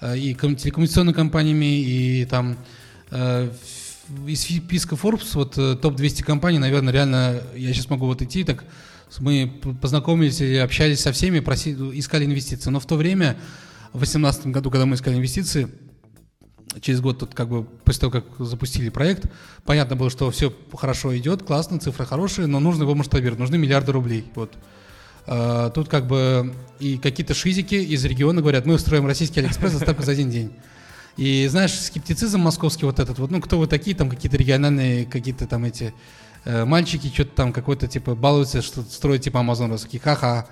[0.00, 2.56] э, и ком- телекоммуникационными компаниями, и там
[3.10, 3.50] э,
[4.26, 8.64] из списка Forbes, вот э, топ-200 компаний, наверное, реально, я сейчас могу вот идти, так
[9.18, 12.70] мы познакомились или общались со всеми, проси- искали инвестиции.
[12.70, 13.36] Но в то время,
[13.92, 15.68] в 2018 году, когда мы искали инвестиции,
[16.80, 19.26] через год тут как бы после того, как запустили проект,
[19.64, 23.92] понятно было, что все хорошо идет, классно, цифры хорошие, но нужно его масштабировать, нужны миллиарды
[23.92, 24.24] рублей.
[24.34, 24.52] Вот.
[25.26, 30.02] А, тут как бы и какие-то шизики из региона говорят, мы устроим российский Алиэкспресс доставка
[30.02, 30.52] за один день.
[31.16, 35.46] И знаешь, скептицизм московский вот этот, вот, ну кто вы такие, там какие-то региональные, какие-то
[35.46, 35.92] там эти
[36.44, 40.46] э, мальчики, что-то там какой-то типа балуются, что строят типа Амазон, такие ха-ха,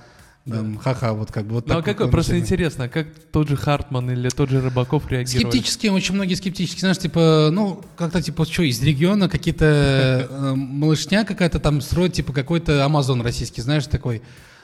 [0.49, 4.11] там, ха-ха, вот как бы вот Ну а какой, просто интересно, как тот же Хартман
[4.13, 5.51] или тот же Рыбаков реагировали?
[5.51, 9.65] Скептически, очень многие скептически, знаешь, типа, ну, как-то, типа, что, из региона какие-то
[10.31, 14.23] э, малышня какая-то там строит, типа, какой-то Амазон российский, знаешь, такой.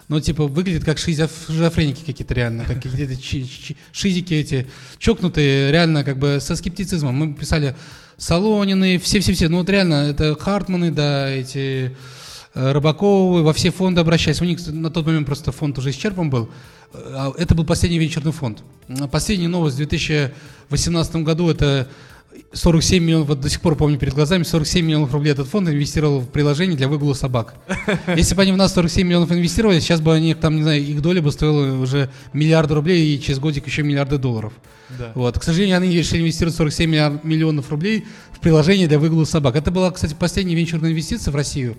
[0.09, 3.15] Ну, типа, выглядит как шизофреники какие-то реально, как какие-то
[3.93, 4.69] шизики эти,
[4.99, 7.15] чокнутые, реально, как бы, со скептицизмом.
[7.15, 7.75] Мы писали
[8.19, 11.97] Солонины, все-все-все, ну, вот реально, это Хартманы, да, эти
[12.55, 14.41] э, Рыбаковы, во все фонды обращались.
[14.41, 16.49] У них на тот момент просто фонд уже исчерпан был.
[16.93, 18.63] Э, а Это был последний венчурный фонд.
[19.11, 21.89] Последняя новость в 2018 году это
[22.53, 26.21] 47 миллионов, вот до сих пор помню перед глазами, 47 миллионов рублей этот фонд инвестировал
[26.21, 27.55] в приложение для выгула собак.
[28.17, 31.01] Если бы они в нас 47 миллионов инвестировали, сейчас бы они, там, не знаю, их
[31.03, 34.53] доля бы стоила уже миллиарды рублей и через годик еще миллиарды долларов.
[34.99, 35.13] Да.
[35.15, 35.39] Вот.
[35.39, 39.57] К сожалению, они решили инвестировать 47 миллиар- миллионов рублей в приложение для выгула собак.
[39.57, 41.77] Это была, кстати, последняя венчурная инвестиция в Россию.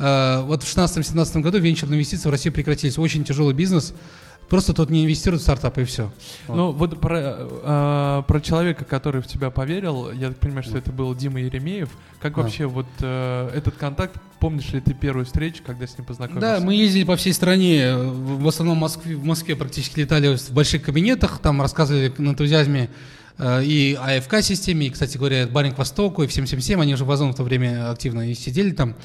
[0.00, 2.98] А, Вот в 2016-2017 году венчурные инвестиции в Россию прекратились.
[2.98, 3.94] Очень тяжелый бизнес.
[4.48, 6.10] Просто тут не инвестируют в стартапы и все.
[6.48, 7.18] Ну вот про,
[7.62, 11.88] а, про человека, который в тебя поверил, я так понимаю, что это был Дима Еремеев.
[12.20, 12.42] Как Да.
[12.42, 16.58] вообще вот э, этот контакт, помнишь ли ты первую встречу, когда с ним познакомился?
[16.58, 20.50] Да, мы ездили по всей стране, в основном в Москве, в Москве практически летали в
[20.50, 22.90] больших кабинетах, там рассказывали на энтузиазме
[23.38, 27.10] э, и АФК-системе, и, кстати говоря, Баринг Востоку, и всем всем всем, они уже в
[27.12, 28.96] Озон в то время активно и сидели там.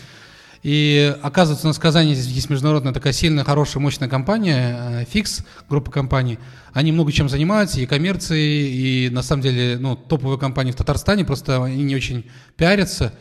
[0.66, 5.04] И оказывается, у нас в Казани здесь есть международная такая сильная, хорошая, мощная компания, э,
[5.04, 6.40] Fix, группа компаний.
[6.74, 11.24] Они много чем занимаются, и коммерцией, и на самом деле ну, топовые компании в Татарстане,
[11.24, 12.26] просто они не очень
[12.58, 13.14] пиарятся,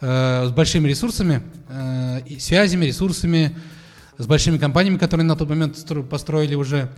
[0.00, 3.56] э, с большими ресурсами, э, связями, ресурсами,
[4.18, 6.92] с большими компаниями, которые на тот момент стро- построили уже.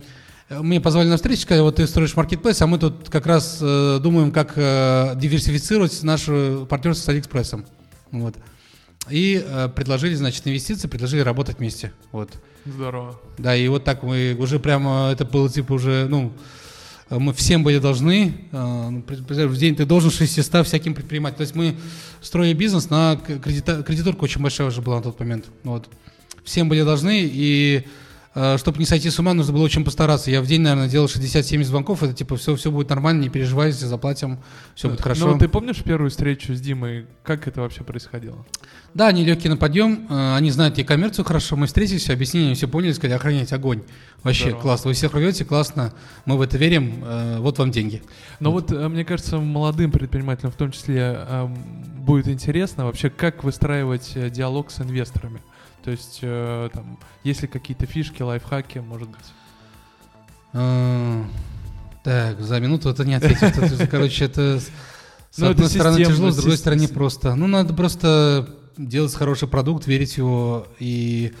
[0.49, 3.57] Э, Мне позвали на встречу, сказали, вот ты строишь маркетплейс, а мы тут как раз
[3.61, 7.65] э, думаем, как э, диверсифицировать наше партнерство с Алиэкспрессом.
[8.11, 8.35] Вот.
[9.09, 11.91] И э, предложили, значит, инвестиции, предложили работать вместе.
[12.11, 12.29] Вот.
[12.65, 13.19] Здорово.
[13.37, 16.33] Да, и вот так мы уже прямо, это было типа уже, ну,
[17.09, 21.37] э, мы всем были должны, э, ну, в день ты должен 600 всяким предпринимателям.
[21.37, 21.75] То есть мы
[22.21, 25.45] строили бизнес на кредита, кредиторка очень большая уже была на тот момент.
[25.63, 25.87] Вот.
[26.43, 27.85] Всем были должны, и
[28.57, 30.29] чтобы не сойти с ума, нужно было очень постараться.
[30.29, 33.85] Я в день, наверное, делал 60-70 звонков, это типа все, все будет нормально, не переживайте,
[33.85, 34.39] заплатим,
[34.75, 35.27] все будет хорошо.
[35.27, 37.07] Ну, ты помнишь первую встречу с Димой?
[37.23, 38.45] Как это вообще происходило?
[38.93, 42.55] Да, они легкие на подъем, э, они знают и коммерцию хорошо, мы встретились, объяснили, они
[42.55, 43.83] все поняли, сказали, охранять огонь.
[44.23, 44.61] Вообще Здорово.
[44.61, 45.93] классно, вы всех рвете, классно,
[46.25, 48.01] мы в это верим, э, вот вам деньги.
[48.39, 51.17] Но вот, э, мне кажется, молодым предпринимателям в том числе
[52.07, 55.41] будет интересно вообще, как выстраивать э, диалог с инвесторами.
[55.87, 59.25] То есть, э, там, есть ли какие-то фишки, лайфхаки, может быть?
[60.51, 61.23] Э,
[62.03, 63.89] Так, за минуту это не ответить.
[63.89, 64.67] Короче, это с
[65.37, 67.35] Ну, одной стороны тяжело, с другой стороны просто.
[67.35, 71.33] Ну, надо просто делать хороший продукт, верить в его и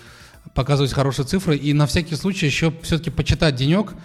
[0.55, 1.57] показывать хорошие цифры.
[1.57, 3.95] И на всякий случай еще все-таки почитать денек,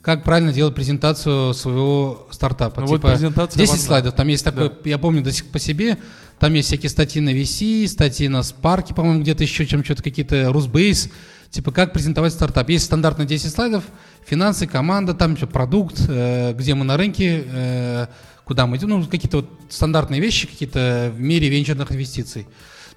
[0.00, 2.80] как правильно делать презентацию своего стартапа.
[2.80, 3.84] Ну, вот Типа, презентация 10 важна.
[3.86, 4.14] слайдов.
[4.14, 5.98] Там есть такой, я помню до сих по себе,
[6.40, 10.50] там есть всякие статьи на VC, статьи на Spark, по-моему, где-то еще чем что-то какие-то
[10.50, 11.10] Rusbase.
[11.50, 12.70] Типа, как презентовать стартап.
[12.70, 13.84] Есть стандартно 10 слайдов,
[14.24, 18.06] финансы, команда, там что, продукт, э, где мы на рынке, э,
[18.44, 22.46] куда мы идем, ну, какие-то вот стандартные вещи, какие-то в мире венчурных инвестиций.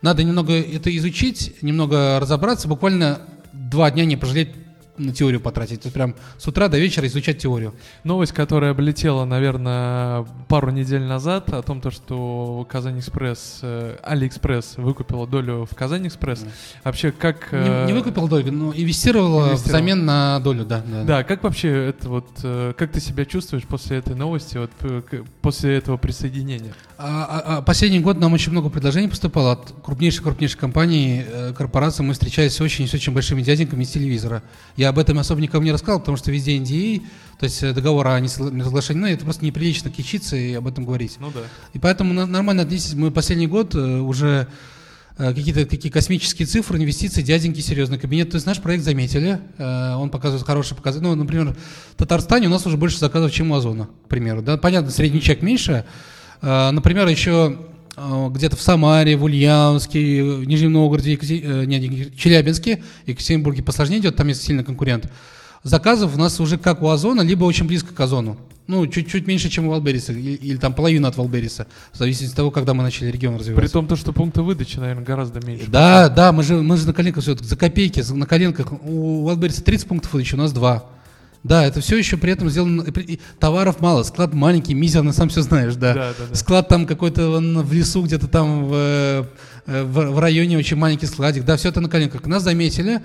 [0.02, 3.20] Надо немного это изучить, немного разобраться, буквально
[3.52, 4.52] два дня не пожалеть
[4.98, 5.82] на теорию потратить.
[5.82, 7.74] То есть прям с утра до вечера изучать теорию.
[8.04, 15.26] Новость, которая облетела, наверное, пару недель назад, о том, то, что KazanExpress, э, Алиэкспресс выкупила
[15.28, 16.46] долю в KazanExpress.
[16.84, 17.48] Вообще, как...
[17.52, 19.54] э, Не, не выкупил долю, но инвестировала инвестировала.
[19.56, 20.84] взамен на долю, да.
[20.86, 21.04] да.
[21.04, 25.02] Да, как вообще это вот, э, как ты себя чувствуешь после этой новости, вот э,
[25.42, 26.74] после этого присоединения?
[26.98, 32.06] А, а- а последний год нам очень много предложений поступало от крупнейших-крупнейших компаний, э, корпораций.
[32.06, 34.44] Мы встречались с очень, с очень большими дяденьками из телевизора.
[34.78, 37.02] Я об этом особо никому не рассказал, потому что везде NDA,
[37.40, 40.86] то есть э, договор о несогла- несоглашении, ну, это просто неприлично кичиться и об этом
[40.86, 41.18] говорить.
[41.20, 41.42] Ну да.
[41.74, 42.94] И поэтому нормально отнеслись.
[42.94, 44.48] Мы последний год э, уже
[45.18, 48.30] э, какие-то такие космические цифры, инвестиции, дяденьки, серьезный кабинет.
[48.32, 51.08] То есть наш проект заметили, он показывает хорошие показатели.
[51.08, 51.56] Ну, например,
[51.94, 54.42] в Татарстане у нас уже больше заказов, чем у Озона, к примеру.
[54.42, 54.58] Да?
[54.58, 55.86] Понятно, средний чек меньше.
[56.42, 57.58] Например, еще
[57.98, 64.00] где-то в Самаре, в Ульяновске, в Нижнем Новгороде, Екатери- э, не, не, Челябинске, Екатеринбурге посложнее
[64.00, 65.10] идет, там есть сильный конкурент.
[65.64, 68.38] Заказов у нас уже как у Озона, либо очень близко к Озону.
[68.68, 72.38] Ну, чуть-чуть меньше, чем у Валбериса, или, или там половину от Валбериса, в зависимости от
[72.38, 73.62] того, когда мы начали регион развивать.
[73.62, 75.66] При том, то, что пункты выдачи, наверное, гораздо меньше.
[75.68, 78.68] Да, да, мы же, мы же на коленках все, за копейки, за- на коленках.
[78.86, 80.84] У Валбериса 30 пунктов выдачи, у нас 2.
[81.44, 82.86] Да, это все еще при этом сделано,
[83.38, 85.94] товаров мало, склад маленький, мизерный, сам все знаешь, да.
[85.94, 86.36] Да, да, да.
[86.36, 91.44] Склад там какой-то в лесу, где-то там в, э, в, в районе очень маленький складик.
[91.44, 92.26] Да, все это на коленках.
[92.26, 93.02] Нас заметили,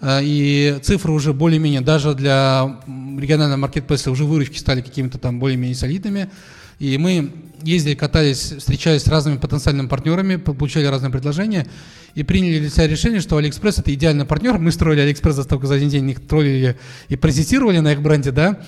[0.00, 5.76] э, и цифры уже более-менее, даже для регионального маркетплейса уже выручки стали какими-то там более-менее
[5.76, 6.30] солидными.
[6.78, 7.30] И мы
[7.62, 11.66] ездили, катались, встречались с разными потенциальными партнерами, по- получали разные предложения
[12.14, 14.58] и приняли для себя решение, что Алиэкспресс это идеальный партнер.
[14.58, 16.76] Мы строили Алиэкспресс доставку за один день, их троллили
[17.08, 18.60] и презентировали на их бренде, да.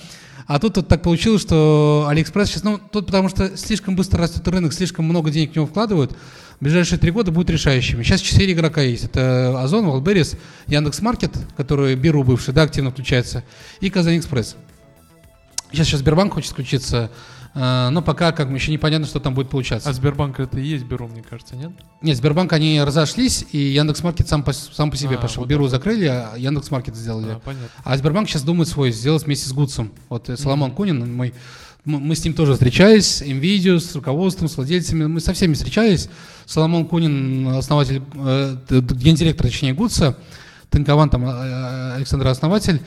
[0.47, 4.47] А тут вот так получилось, что Алиэкспресс сейчас, ну, тут потому что слишком быстро растет
[4.47, 6.11] рынок, слишком много денег в него вкладывают,
[6.59, 8.03] в ближайшие три года будут решающими.
[8.03, 9.05] Сейчас четыре игрока есть.
[9.05, 10.37] Это Озон, Wildberries,
[10.67, 13.43] Яндекс.Маркет, который Беру бывший, да, активно включается,
[13.81, 14.55] и Казань Экспресс.
[15.71, 17.09] Сейчас сейчас Сбербанк хочет включиться,
[17.55, 19.89] но пока как еще непонятно, что там будет получаться.
[19.89, 21.71] А Сбербанк это и есть Беру, мне кажется, нет?
[22.01, 25.43] Нет, Сбербанк, они разошлись, и Яндекс.Маркет сам по, сам по себе А, пошел.
[25.43, 25.71] вот Беру так.
[25.71, 27.31] закрыли, а Яндекс.Маркет сделали.
[27.31, 27.69] А, понятно.
[27.83, 29.93] А Сбербанк сейчас думает свой сделать вместе с Гудсом.
[30.09, 31.33] Вот э, Соломон Кунин, мой,
[31.85, 36.09] мы, с ним тоже встречались, NVIDIA, с руководством, с владельцами, мы со всеми встречались.
[36.45, 40.17] Соломон Кунин, основатель, э, гендиректор, точнее, Гудса,
[40.71, 42.81] Тынкован, там, э, Александр основатель,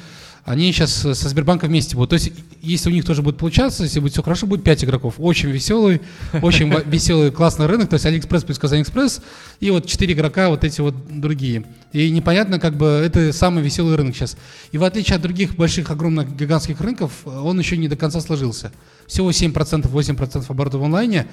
[0.49, 2.11] они сейчас со Сбербанком вместе будут.
[2.11, 2.33] То есть,
[2.63, 5.15] если у них тоже будет получаться, если будет все хорошо, будет 5 игроков.
[5.19, 6.01] Очень веселый,
[6.41, 7.91] очень веселый, классный рынок.
[7.91, 9.21] То есть, Алиэкспресс плюс KazanExpress,
[9.61, 11.65] и вот 4 игрока, вот эти вот другие.
[11.93, 14.39] И непонятно, как бы, это самый веселый рынок сейчас.
[14.73, 18.73] И в отличие от других больших, огромных, гигантских рынков, он еще не до конца сложился.
[19.07, 21.27] Всего 7%, 8% оборотов в онлайне,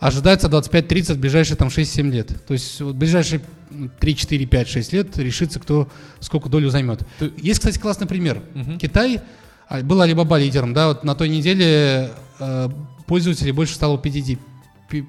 [0.00, 2.44] ожидается 25-30 в ближайшие там 6-7 лет.
[2.46, 3.40] То есть в ближайшие
[3.70, 5.88] м, 3, 4, 5, 6 лет решится, кто
[6.20, 7.02] сколько долю займет.
[7.36, 8.42] Есть, кстати, классный пример.
[8.54, 8.78] Мгм.
[8.78, 9.20] Китай,
[9.68, 12.68] а, был Alibaba лидером, да, вот на той неделе э,
[13.06, 14.38] пользователей больше стало PDD,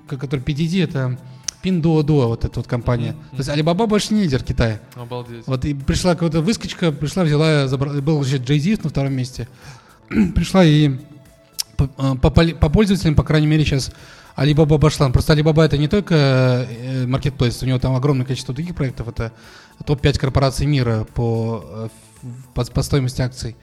[0.07, 1.17] ка- который PDD это
[1.63, 3.13] Pinduoduo, вот эта вот компания.
[3.13, 4.79] Мгм, То есть Alibaba больше не лидер Китая.
[4.95, 5.47] Обалдеть.
[5.47, 9.47] Вот и пришла какая-то выскочка, пришла, взяла, забра- был еще JD на втором месте.
[10.35, 10.91] пришла и
[11.75, 13.91] по, э, по по пользователям, по крайней мере, сейчас
[14.35, 15.09] Alibaba обошла.
[15.09, 19.07] Просто Alibaba это не только э, marketplace, у него там огромное количество других проектов.
[19.07, 19.31] Это
[19.85, 21.89] топ-5 корпораций мира по, э,
[22.53, 23.55] по, по стоимости акций.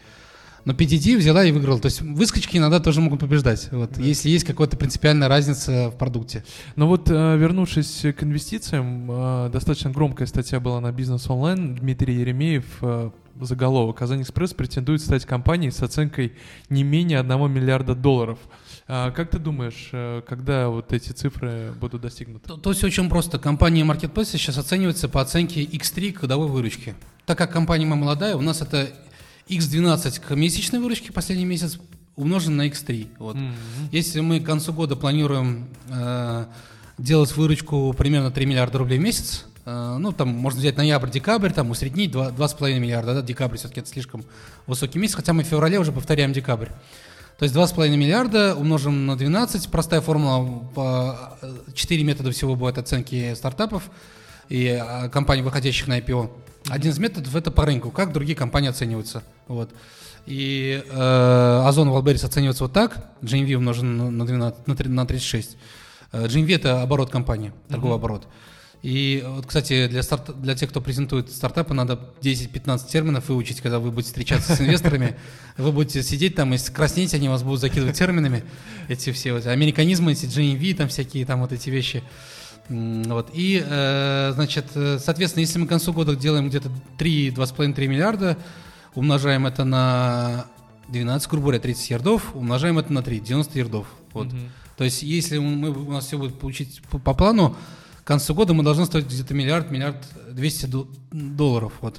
[0.64, 1.80] Но PDD взяла и выиграла.
[1.80, 3.68] То есть выскочки иногда тоже могут побеждать.
[3.72, 6.44] Вот, Если есть какая-то принципиальная разница в продукте.
[6.76, 11.74] Но вот э, вернувшись к инвестициям, достаточно громкая статья была на Бизнес Онлайн.
[11.74, 12.64] Дмитрий Еремеев,
[13.40, 13.98] заголовок.
[13.98, 16.34] Казань Экспресс претендует стать компанией с оценкой
[16.68, 18.38] не менее 1 миллиарда долларов.
[18.88, 22.48] А Как ты думаешь, э, когда вот эти цифры будут достигнуты?
[22.48, 23.38] То, то есть очень просто.
[23.38, 26.94] Компания Marketplace сейчас оценивается по оценке X3 к годовой выручке.
[27.26, 28.90] Так как компания мы молодая, у нас это
[29.48, 31.78] X12 к месячной выручке последний месяц
[32.16, 33.08] умножен на X3.
[33.18, 33.36] Вот.
[33.36, 33.54] Мгм.
[33.90, 36.46] Если мы к концу года планируем э,
[36.98, 42.10] делать выручку примерно 3 миллиарда рублей в месяц, ну, там можно взять ноябрь-декабрь, там усреднить
[42.10, 44.24] 2, 2,5 миллиарда, да, декабрь все-таки это слишком
[44.66, 46.68] высокий месяц, хотя мы в феврале уже повторяем декабрь.
[47.38, 52.78] То есть 2,5 миллиарда умножим на 12, простая формула, по, э, 4 метода всего будет
[52.78, 53.90] оценки стартапов
[54.48, 56.30] и э, компаний, выходящих на IPO.
[56.68, 59.22] Один из методов это по рынку, как другие компании оцениваются.
[59.48, 59.70] Вот.
[60.26, 65.06] И э, Озон Wildberries оценивается вот так, GMV умножен на, на, 12, на, три- на
[65.06, 65.56] 36.
[66.12, 68.28] Э, GMV это оборот компании, торговый оборот.
[68.82, 73.78] И вот, кстати, для, старт, для тех, кто презентует стартапы, надо 10-15 терминов выучить, когда
[73.78, 75.16] вы будете встречаться с инвесторами.
[75.56, 78.42] Вы будете сидеть там и краснеть, они вас будут закидывать терминами.
[78.88, 82.02] Эти все вот американизмы, эти GMV, там всякие там вот эти вещи.
[82.68, 83.30] Вот.
[83.32, 88.36] И, э, значит, э, соответственно, если мы к концу года делаем где-то 3, 2,5-3 миллиарда,
[88.94, 90.46] умножаем это на
[90.88, 93.86] 12, грубо говоря, 30 ярдов, умножаем это на 3, 90 ярдов.
[94.12, 94.26] Вот.
[94.26, 94.50] Мгм.
[94.76, 97.56] То есть, если мы, у нас все будет получить по, по плану,
[98.04, 99.96] к концу года мы должны стоить где-то миллиард, миллиард
[100.30, 101.72] 200 до- долларов.
[101.80, 101.98] Вот.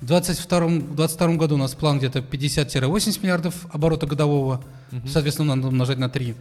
[0.00, 5.08] В 2022 году у нас план где-то 50-80 миллиардов оборота годового, Мгм.
[5.08, 6.34] соответственно, надо умножать на 3.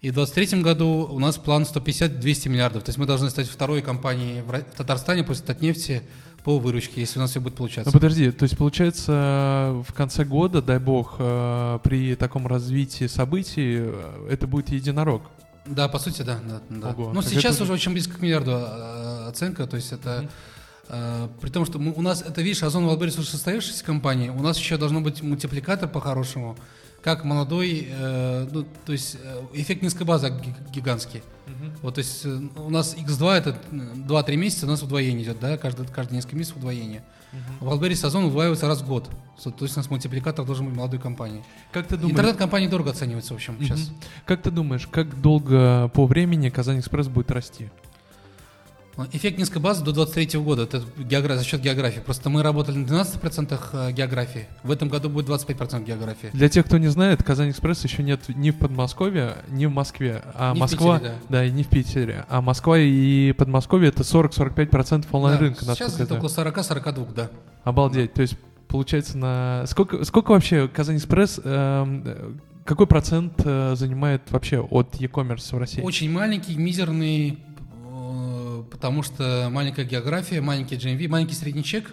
[0.00, 2.84] И в 2023 году у нас план 150-200 миллиардов.
[2.84, 6.02] То есть мы должны стать второй компанией в Татарстане после Татнефти
[6.44, 7.92] по выручке, если у нас все будет Ну получаться.
[7.92, 14.28] подожди, то есть получается в конце года, дай бог, э, при таком развитии событий э,
[14.30, 15.22] это будет единорог.
[15.70, 16.38] Да, по сути, да.
[16.48, 16.90] да, да.
[16.90, 20.20] Ого, так сейчас это- уже очень близко к миллиарду а, оценка, то есть это...
[20.22, 20.30] Мгм.
[20.90, 24.42] э, при том, что мы- у нас, это, видишь, Озон Wildberries уже состоявшаяся компания, у
[24.42, 26.56] нас еще должно быть мультипликатор по-хорошему,
[27.02, 31.22] как молодой, э, ну, то есть э, эффект низкой базы ги- гигантский.
[31.82, 35.56] Вот, то есть э, у нас X2 это 2-3 месяца, у нас удвоение идет, да,
[35.56, 37.02] каждый, каждые несколько месяцев удвоение.
[37.60, 39.08] В Wildberries Озон удваивается раз в год.
[39.42, 41.44] То есть у нас мультипликатор должен быть молодой компании.
[41.72, 42.12] Как ты думаешь?
[42.12, 43.64] Интернет-компании дорого оцениваются, в общем, Мгм.
[43.64, 43.90] сейчас.
[44.24, 47.70] Как ты думаешь, как долго по времени Казань Экспресс будет расти?
[49.12, 52.00] Эффект низкой базы до 23 года, это геогра- за счет географии.
[52.00, 56.30] Просто мы работали на 12% э, географии, в этом году будет 25% географии.
[56.32, 60.22] Для тех, кто не знает, Казань Экспресс еще нет ни в Подмосковье, ни в Москве,
[60.34, 61.44] а в Москва, Питере, да.
[61.44, 66.12] и не в Питере, а Москва и Подмосковье это 40-45% онлайн-рынка, Да, сейчас знаю.
[66.12, 67.30] около 40-42, да.
[67.62, 68.36] Обалдеть, то есть
[68.66, 72.32] получается на сколько сколько вообще Казань Экспресс эм, э,
[72.68, 75.80] какой процент э, занимает вообще от e-commerce в России?
[75.80, 77.38] Очень маленький, мизерный,
[78.70, 81.90] потому что маленькая география, маленький GMV, маленький средний чек.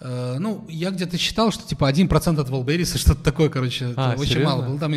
[0.00, 4.14] Э, Ну, я где-то считал, что типа 1% от Wildberries, что-то такое, короче, это А,
[4.14, 4.44] очень серьезно?
[4.56, 4.78] мало было.
[4.78, 4.94] Там,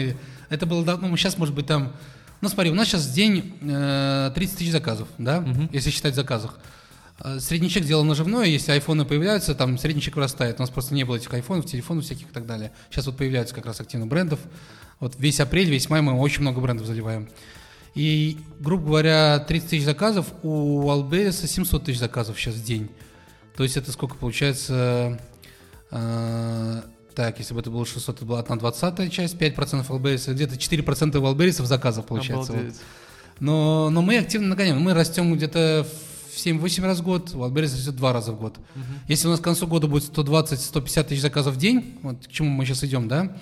[0.50, 1.94] это было, ну, сейчас, может быть, там...
[2.42, 5.70] Ну, смотри, у нас сейчас день э, 30 тысяч заказов, да, Мгм.
[5.74, 6.60] если считать заказах.
[7.20, 10.58] Э, Средний чек дело наживное, если айфоны появляются, там средний чек вырастает.
[10.60, 12.72] У нас просто не было этих айфонов, телефонов всяких и так далее.
[12.92, 14.40] Сейчас вот появляются как раз активно брендов.
[15.00, 17.28] Вот весь апрель, весь май мы очень много брендов заливаем.
[17.98, 22.90] И, грубо говоря, 30 тысяч заказов, у Wildberries 700 тысяч заказов сейчас в день.
[23.56, 25.20] То есть это сколько получается?
[25.92, 26.82] э,
[27.16, 31.14] так, если бы это было 600, это была одна двадцатая часть, 5% Wildberries, где-то 4%
[31.14, 32.54] Wildberries заказов получается.
[32.54, 32.74] Вот.
[33.40, 34.80] Но, но мы активно нагоняем.
[34.80, 35.88] Мы растем где-то
[36.32, 38.58] в 7-8 раз в год, Wildberries растет 2 раза в год.
[38.76, 38.86] Мгм.
[39.08, 42.50] Если у нас к концу года будет 120-150 тысяч заказов в день, вот к чему
[42.50, 43.36] мы сейчас идем, да,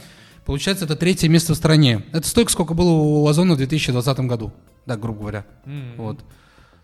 [0.46, 2.06] получается это третье место в стране.
[2.12, 4.54] Это столько, сколько было у Озона в 2020 году,
[4.86, 5.46] да, грубо говоря.
[5.66, 5.94] М.
[5.98, 6.20] Вот.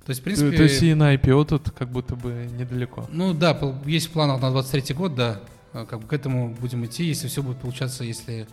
[0.05, 0.57] То есть, в принципе...
[0.57, 3.07] То есть и на IPO тут как будто бы недалеко.
[3.11, 5.41] Ну да, есть в планах на 23 год, да.
[5.73, 8.47] А, Как бы к этому будем идти, если все будет получаться, если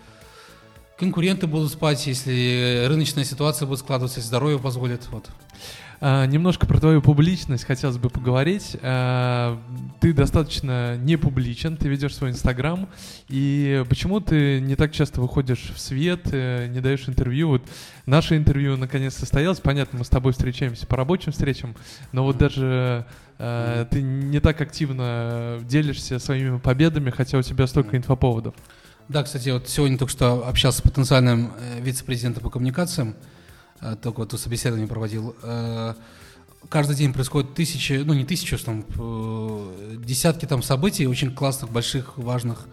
[0.98, 5.09] конкуренты будут спать, если рыночная ситуация будет складываться, если здоровье позволит.
[5.11, 5.26] Вот.
[6.01, 8.76] А, немножко про твою публичность хотелось бы поговорить.
[8.82, 9.61] А,
[10.01, 12.88] ты достаточно не публичен, ты ведешь свой инстаграм,
[13.28, 17.49] и почему ты не так часто выходишь в свет, э, не даешь интервью?
[17.49, 17.62] Вот
[18.07, 21.74] наше интервью наконец состоялось, понятно, мы с тобой встречаемся по рабочим встречам,
[22.12, 23.05] но вот даже
[23.38, 28.55] э, ты не так активно делишься своими победами, хотя у тебя столько инфоповодов.
[29.09, 33.16] Да, кстати, вот сегодня только что общался с потенциальным э, вице-президентом по коммуникациям,
[34.03, 35.37] только вот собеседование проводил.
[35.43, 35.95] Э,
[36.68, 41.70] Каждый день происходит тысячи, ну не тысячи, что там, э, десятки там событий, очень классных,
[41.70, 42.66] больших, важных.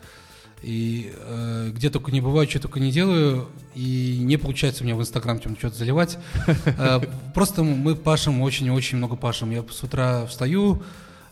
[0.61, 4.95] И э, где только не бываю, что только не делаю, и не получается у меня
[4.95, 6.17] в Инстаграм чем что-то заливать.
[6.65, 6.99] Э,
[7.33, 9.51] Просто мы пашем, очень-очень много пашем.
[9.51, 10.81] Я с утра встаю,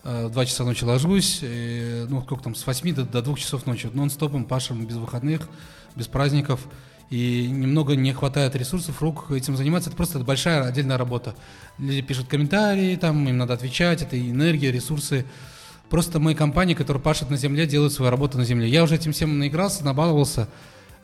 [0.03, 3.35] э, в 2 часа ночи ложусь, э, ну, сколько там, с 8 до, до 2
[3.35, 5.49] часов ночи, нон-стопом пашем без выходных,
[5.95, 6.61] без праздников,
[7.13, 11.35] и немного не хватает ресурсов, рук этим заниматься, это просто большая отдельная работа.
[11.77, 15.25] Люди пишут комментарии, там им надо отвечать, это энергия, ресурсы.
[15.91, 18.67] Просто мы компания, которая пашет на земле, делает свою работу на земле.
[18.67, 20.47] Я уже этим всем наигрался, набаловался,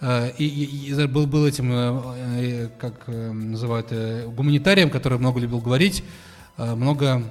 [0.01, 2.01] э, и, и- и был, был этим, э,
[2.41, 3.93] э, как называют,
[4.33, 6.03] гуманитарием, который много любил говорить,
[6.57, 7.21] много,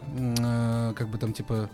[0.97, 1.68] как бы там, типа,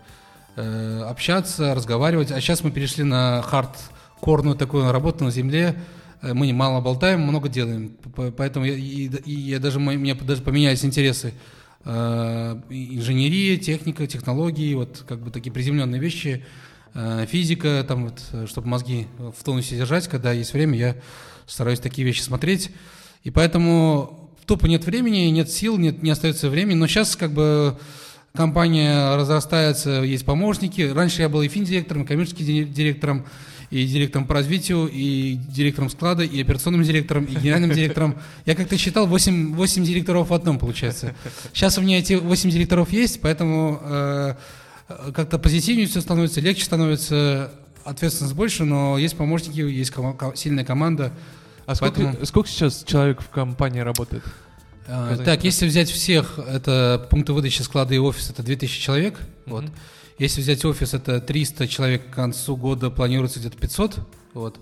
[0.55, 2.31] общаться, разговаривать.
[2.31, 5.75] А сейчас мы перешли на хардкорную такую работу на земле.
[6.25, 7.91] Э, Мы мало болтаем, много делаем.
[8.37, 11.33] Поэтому я, и, и я даже, у меня даже поменялись интересы.
[11.83, 16.43] Э, Инженерия, техника, технологии, вот как бы такие приземленные вещи.
[16.93, 20.95] Э, Физика, там вот, чтобы мозги в тонусе держать, когда есть время, я
[21.45, 22.71] стараюсь такие вещи смотреть.
[23.23, 26.75] И поэтому тупо нет времени, нет сил, нет, не остается времени.
[26.75, 27.77] Но сейчас как бы
[28.33, 30.81] компания разрастается, есть помощники.
[30.81, 33.25] Раньше я был и финдиректором, и коммерческим ди- директором,
[33.71, 38.15] и директором по развитию, и директором склада, и операционным директором, и генеральным директором.
[38.45, 41.13] Я как-то считал 8, 8 директоров в одном, получается.
[41.53, 44.35] Сейчас у меня эти 8 директоров есть, поэтому э,
[45.13, 47.51] как-то позитивнее все становится, легче становится,
[47.83, 51.11] ответственность больше, но есть помощники, есть кома- ко- сильная команда.
[51.65, 54.23] А сколько, Поэтому- сколько сейчас человек в компании работает?
[54.87, 59.19] Э, Казань Так, если взять всех, это пункты выдачи склада и офис, это 2000 человек.
[59.47, 59.65] Вот.
[60.17, 63.99] Если взять офис, это 300 человек, к концу года планируется где-то 500.
[64.33, 64.59] Вот.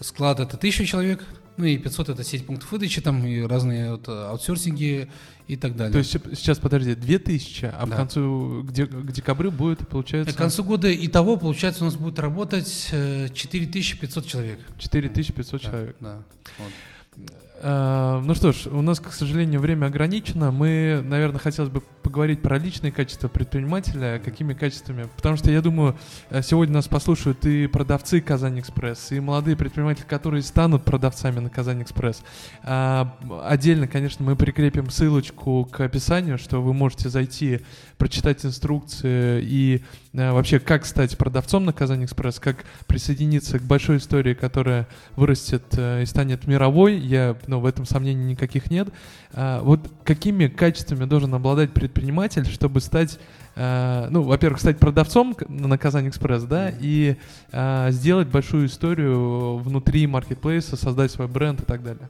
[0.00, 1.24] Склад это 1000 человек,
[1.56, 5.10] ну и 500 это сеть пунктов выдачи, там и разные вот, аутсорсинги
[5.48, 5.92] и так далее.
[5.92, 7.96] То есть сейчас, подожди, 2000, а к Да.
[7.96, 11.96] концу, к, де- к декабрю будет, получается, к концу года и того, получается, у нас
[11.96, 14.60] будет работать э, 4500 человек.
[14.78, 15.96] 4500 Да, человек.
[16.00, 16.22] Да.
[16.58, 17.28] Вот.
[17.60, 20.50] А, ну что ж, у нас, к сожалению, время ограничено.
[20.50, 25.94] Мы, наверное, хотелось бы поговорить про личные качества предпринимателя, какими качествами, потому что я думаю,
[26.30, 31.50] э, сегодня нас послушают и продавцы Казань Экспресс, и молодые предприниматели, которые станут продавцами на
[31.50, 32.22] Казань Экспресс.
[32.62, 37.60] А, отдельно, конечно, мы прикрепим ссылочку к описанию, что вы можете зайти,
[37.98, 39.84] прочитать инструкции и
[40.16, 45.64] а, вообще как стать продавцом на Казань Экспресс, как присоединиться к большой истории, которая вырастет
[45.76, 46.96] и станет мировой.
[46.96, 48.88] Я, ну, в этом сомнений никаких нет.
[49.32, 53.18] А, вот какими качествами должен обладать предприниматель, чтобы стать,
[53.56, 57.16] а, ну, во-первых, стать продавцом на Казань Экспресс, да, и
[57.50, 62.08] а, сделать большую историю внутри маркетплейса, создать свой бренд и так далее?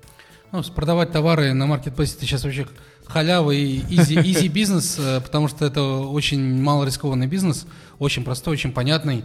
[0.50, 2.66] Ну, продавать товары на маркетплейсе это сейчас вообще
[3.06, 7.66] халява и easy, easy бизнес, э, потому что это очень мало рискованный бизнес,
[7.98, 9.24] очень простой, очень понятный.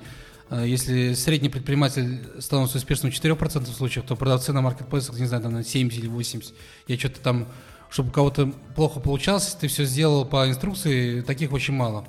[0.50, 5.44] Э, если средний предприниматель становится успешным в 4% случаев, то продавцы на маркетплейсах, не знаю,
[5.44, 6.54] там на 70 или 80.
[6.88, 7.48] Я что-то там
[7.94, 12.08] чтобы у кого-то плохо получалось, ты все сделал по инструкции, таких очень мало.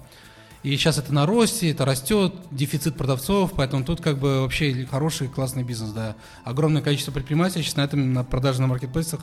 [0.62, 5.28] И сейчас это на росте, это растет, дефицит продавцов, поэтому тут как бы вообще хороший,
[5.28, 6.16] классный бизнес, да.
[6.42, 9.20] Огромное количество предпринимателей сейчас на этом, на продаже на маркетплейсах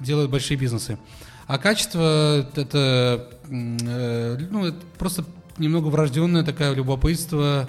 [0.00, 0.98] делают большие бизнесы.
[1.46, 5.24] А качество это, э, ну, это просто
[5.58, 7.68] немного врожденное такое любопытство,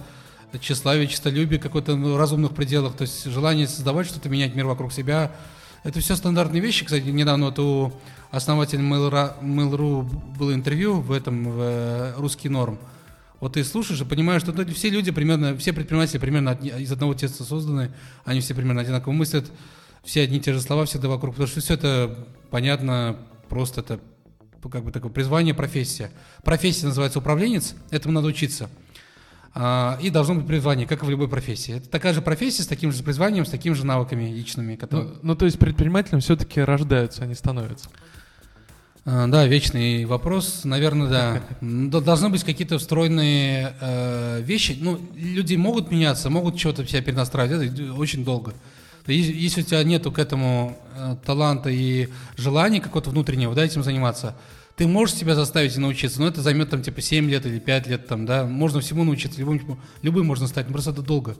[0.59, 5.31] тщеславие, честолюбие какое-то ну, разумных пределах, то есть желание создавать что-то, менять мир вокруг себя.
[5.83, 6.85] Это все стандартные вещи.
[6.85, 7.93] Кстати, недавно вот у
[8.29, 10.03] основатель Mail.ru
[10.37, 12.79] было интервью в этом, в э, «Русский норм».
[13.39, 17.43] Вот ты слушаешь и понимаешь, что все люди примерно, все предприниматели примерно из одного теста
[17.43, 17.91] созданы,
[18.23, 19.51] они все примерно одинаково мыслят,
[20.03, 23.17] все одни и те же слова всегда вокруг, потому что все это понятно,
[23.49, 23.99] просто это
[24.69, 26.11] как бы такое призвание, профессия.
[26.43, 28.69] Профессия называется управленец, этому надо учиться.
[29.53, 31.75] А, и должно быть призвание, как и в любой профессии.
[31.75, 34.75] Это такая же профессия с таким же призванием, с такими же навыками личными.
[34.75, 35.09] Которые...
[35.09, 37.89] Ну, ну, то есть предпринимателем все-таки рождаются, они становятся.
[39.03, 41.41] А, да, вечный вопрос, наверное, да.
[42.01, 44.77] Должны быть какие-то встроенные э, вещи.
[44.79, 48.53] Ну, люди могут меняться, могут что-то себя перенастраивать, это очень долго.
[49.07, 54.35] Если у тебя нету к этому э, таланта и желания какого-то внутреннего, да, этим заниматься,
[54.75, 57.87] ты можешь себя заставить и научиться, но это займет там типа 7 лет или 5
[57.87, 61.35] лет, там, да, можно всему научиться, любым, любым можно стать, но просто это долго.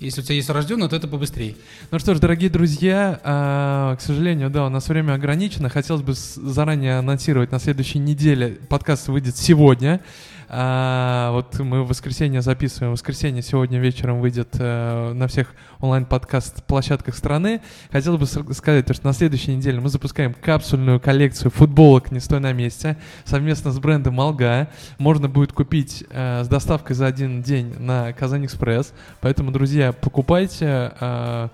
[0.00, 1.54] Если у тебя есть рожденный, то это побыстрее.
[1.90, 5.68] Ну что ж, дорогие друзья, э, к сожалению, да, у нас время ограничено.
[5.68, 10.00] Хотелось бы заранее анонсировать, на следующей неделе подкаст выйдет сегодня.
[10.48, 12.92] А, вот мы в воскресенье записываем.
[12.92, 17.60] В воскресенье сегодня вечером выйдет э, на всех онлайн-подкаст-площадках страны.
[17.90, 22.52] Хотел бы сказать, что на следующей неделе мы запускаем капсульную коллекцию футболок «Не стой на
[22.52, 24.68] месте» совместно с брендом «Алга».
[24.98, 28.92] Можно будет купить э, с доставкой за один день на Казань Экспресс.
[29.20, 30.92] Поэтому, друзья, покупайте.
[31.00, 31.48] Э,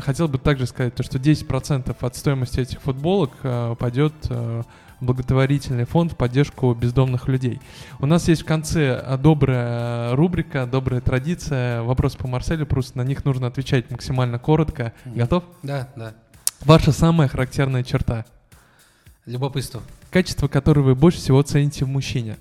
[0.00, 4.62] хотел бы также сказать, то, что 10% от стоимости этих футболок э, пойдет э,
[5.00, 7.60] благотворительный фонд в поддержку бездомных людей.
[7.98, 11.82] У нас есть в конце э, добрая рубрика, добрая традиция.
[11.82, 14.92] Вопрос по Марселю, просто на них нужно отвечать максимально коротко.
[15.04, 15.44] Готов?
[15.62, 16.14] Да, да.
[16.64, 18.24] Ваша самая характерная черта?
[19.26, 19.82] Любопытство.
[20.10, 22.36] Качество, которое вы больше всего цените в мужчине?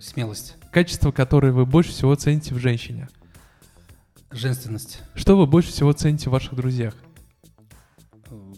[0.00, 0.56] Смелость.
[0.72, 3.08] Качество, которое вы больше всего цените в женщине?
[4.36, 5.00] Женственность.
[5.14, 6.94] Что вы больше всего цените в ваших друзьях?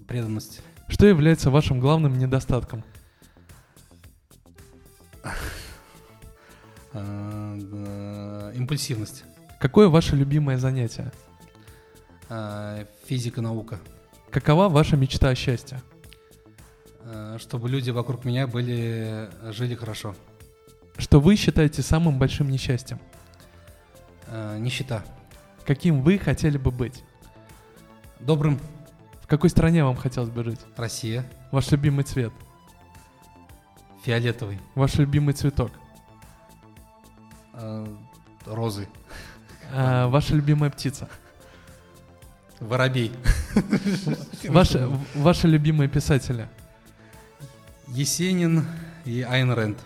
[0.08, 0.60] Преданность.
[0.88, 2.84] Что является вашим главным недостатком?
[6.94, 9.24] А, импульсивность.
[9.60, 11.12] Какое ваше любимое занятие?
[12.30, 13.78] А, физика, наука.
[14.30, 15.82] Какова ваша мечта о счастье?
[17.02, 20.16] А, чтобы люди вокруг меня были, жили хорошо.
[20.96, 22.98] Что вы считаете самым большим несчастьем?
[24.58, 25.04] Нищета.
[25.68, 27.04] Каким вы хотели бы быть?
[28.20, 28.58] Добрым.
[29.20, 30.60] В какой стране вам хотелось бы жить?
[30.78, 31.30] Россия.
[31.52, 32.32] Ваш любимый цвет?
[34.02, 34.58] Фиолетовый.
[34.74, 35.70] Ваш любимый цветок?
[37.52, 37.86] Э,
[38.46, 38.88] розы.
[39.70, 41.06] А, ваша любимая птица?
[42.60, 43.12] Воробей.
[44.44, 46.48] Ваши, ваши любимые писатели?
[47.88, 48.64] Есенин
[49.04, 49.78] и Айн Рэнд.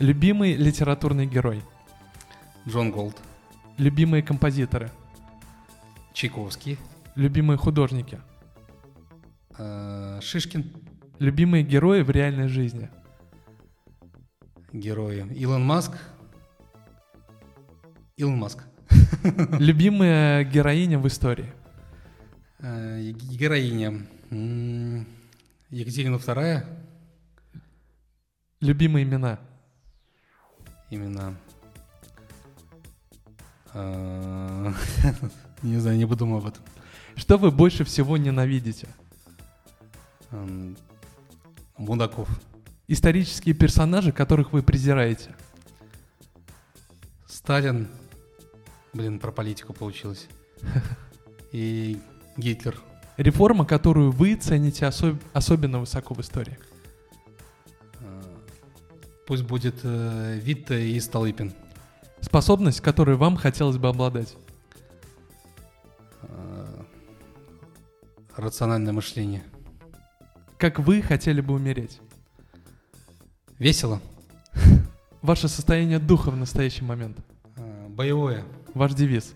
[0.00, 1.62] Любимый литературный герой?
[2.68, 3.16] Джон Голд.
[3.78, 4.90] Любимые композиторы?
[6.14, 6.78] Чайковский.
[7.16, 8.20] Любимые художники?
[9.58, 10.72] Э, Шишкин.
[11.18, 12.88] Любимые герои в реальной жизни?
[14.72, 15.26] Герои.
[15.34, 15.92] Илон Маск.
[18.16, 18.64] Илон Маск.
[19.58, 21.52] Любимая героиня в истории?
[22.60, 24.06] Э, героиня.
[25.70, 26.64] Екатерина Вторая.
[28.60, 29.40] Любимые имена?
[30.90, 31.34] Имена.
[35.64, 36.62] Не знаю, не подумал об этом.
[37.16, 38.86] Что вы больше всего ненавидите?
[40.30, 40.76] Эм,
[41.78, 42.28] Мудаков.
[42.86, 45.34] исторические персонажи, которых вы презираете.
[47.26, 47.88] Сталин,
[48.92, 50.26] блин, про политику получилось.
[51.52, 51.98] И
[52.36, 52.78] Гитлер.
[53.16, 56.58] Реформа, которую вы цените особ- особенно высоко в истории.
[58.00, 58.22] Э,
[59.26, 61.52] Пусть будет э, Витте и Столыпин.
[62.20, 64.36] Способность, которой вам хотелось бы обладать.
[68.36, 69.42] Рациональное мышление.
[70.58, 72.00] Как вы хотели бы умереть.
[73.58, 74.00] Весело.
[75.22, 77.16] Ваше состояние духа в настоящий момент.
[77.56, 78.44] Э, Боевое.
[78.74, 79.34] Ваш девиз.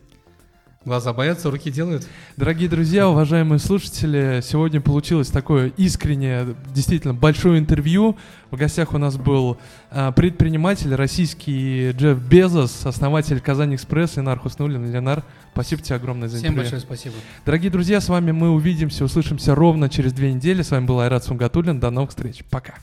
[0.88, 2.08] Глаза боятся, руки делают.
[2.38, 8.16] Дорогие друзья, уважаемые слушатели, сегодня получилось такое искреннее, действительно большое интервью.
[8.50, 9.58] В гостях у нас был
[9.90, 14.90] а, предприниматель российский Джефф Безос, основатель Казань Экспресс, Ленар Хуснулин.
[14.90, 16.62] Ленар, спасибо тебе огромное за Всем интервью.
[16.62, 17.14] большое спасибо.
[17.44, 20.62] Дорогие друзья, с вами мы увидимся, услышимся ровно через две недели.
[20.62, 21.80] С вами был Айрат Сунгатуллин.
[21.80, 22.42] До новых встреч.
[22.48, 22.76] Пока.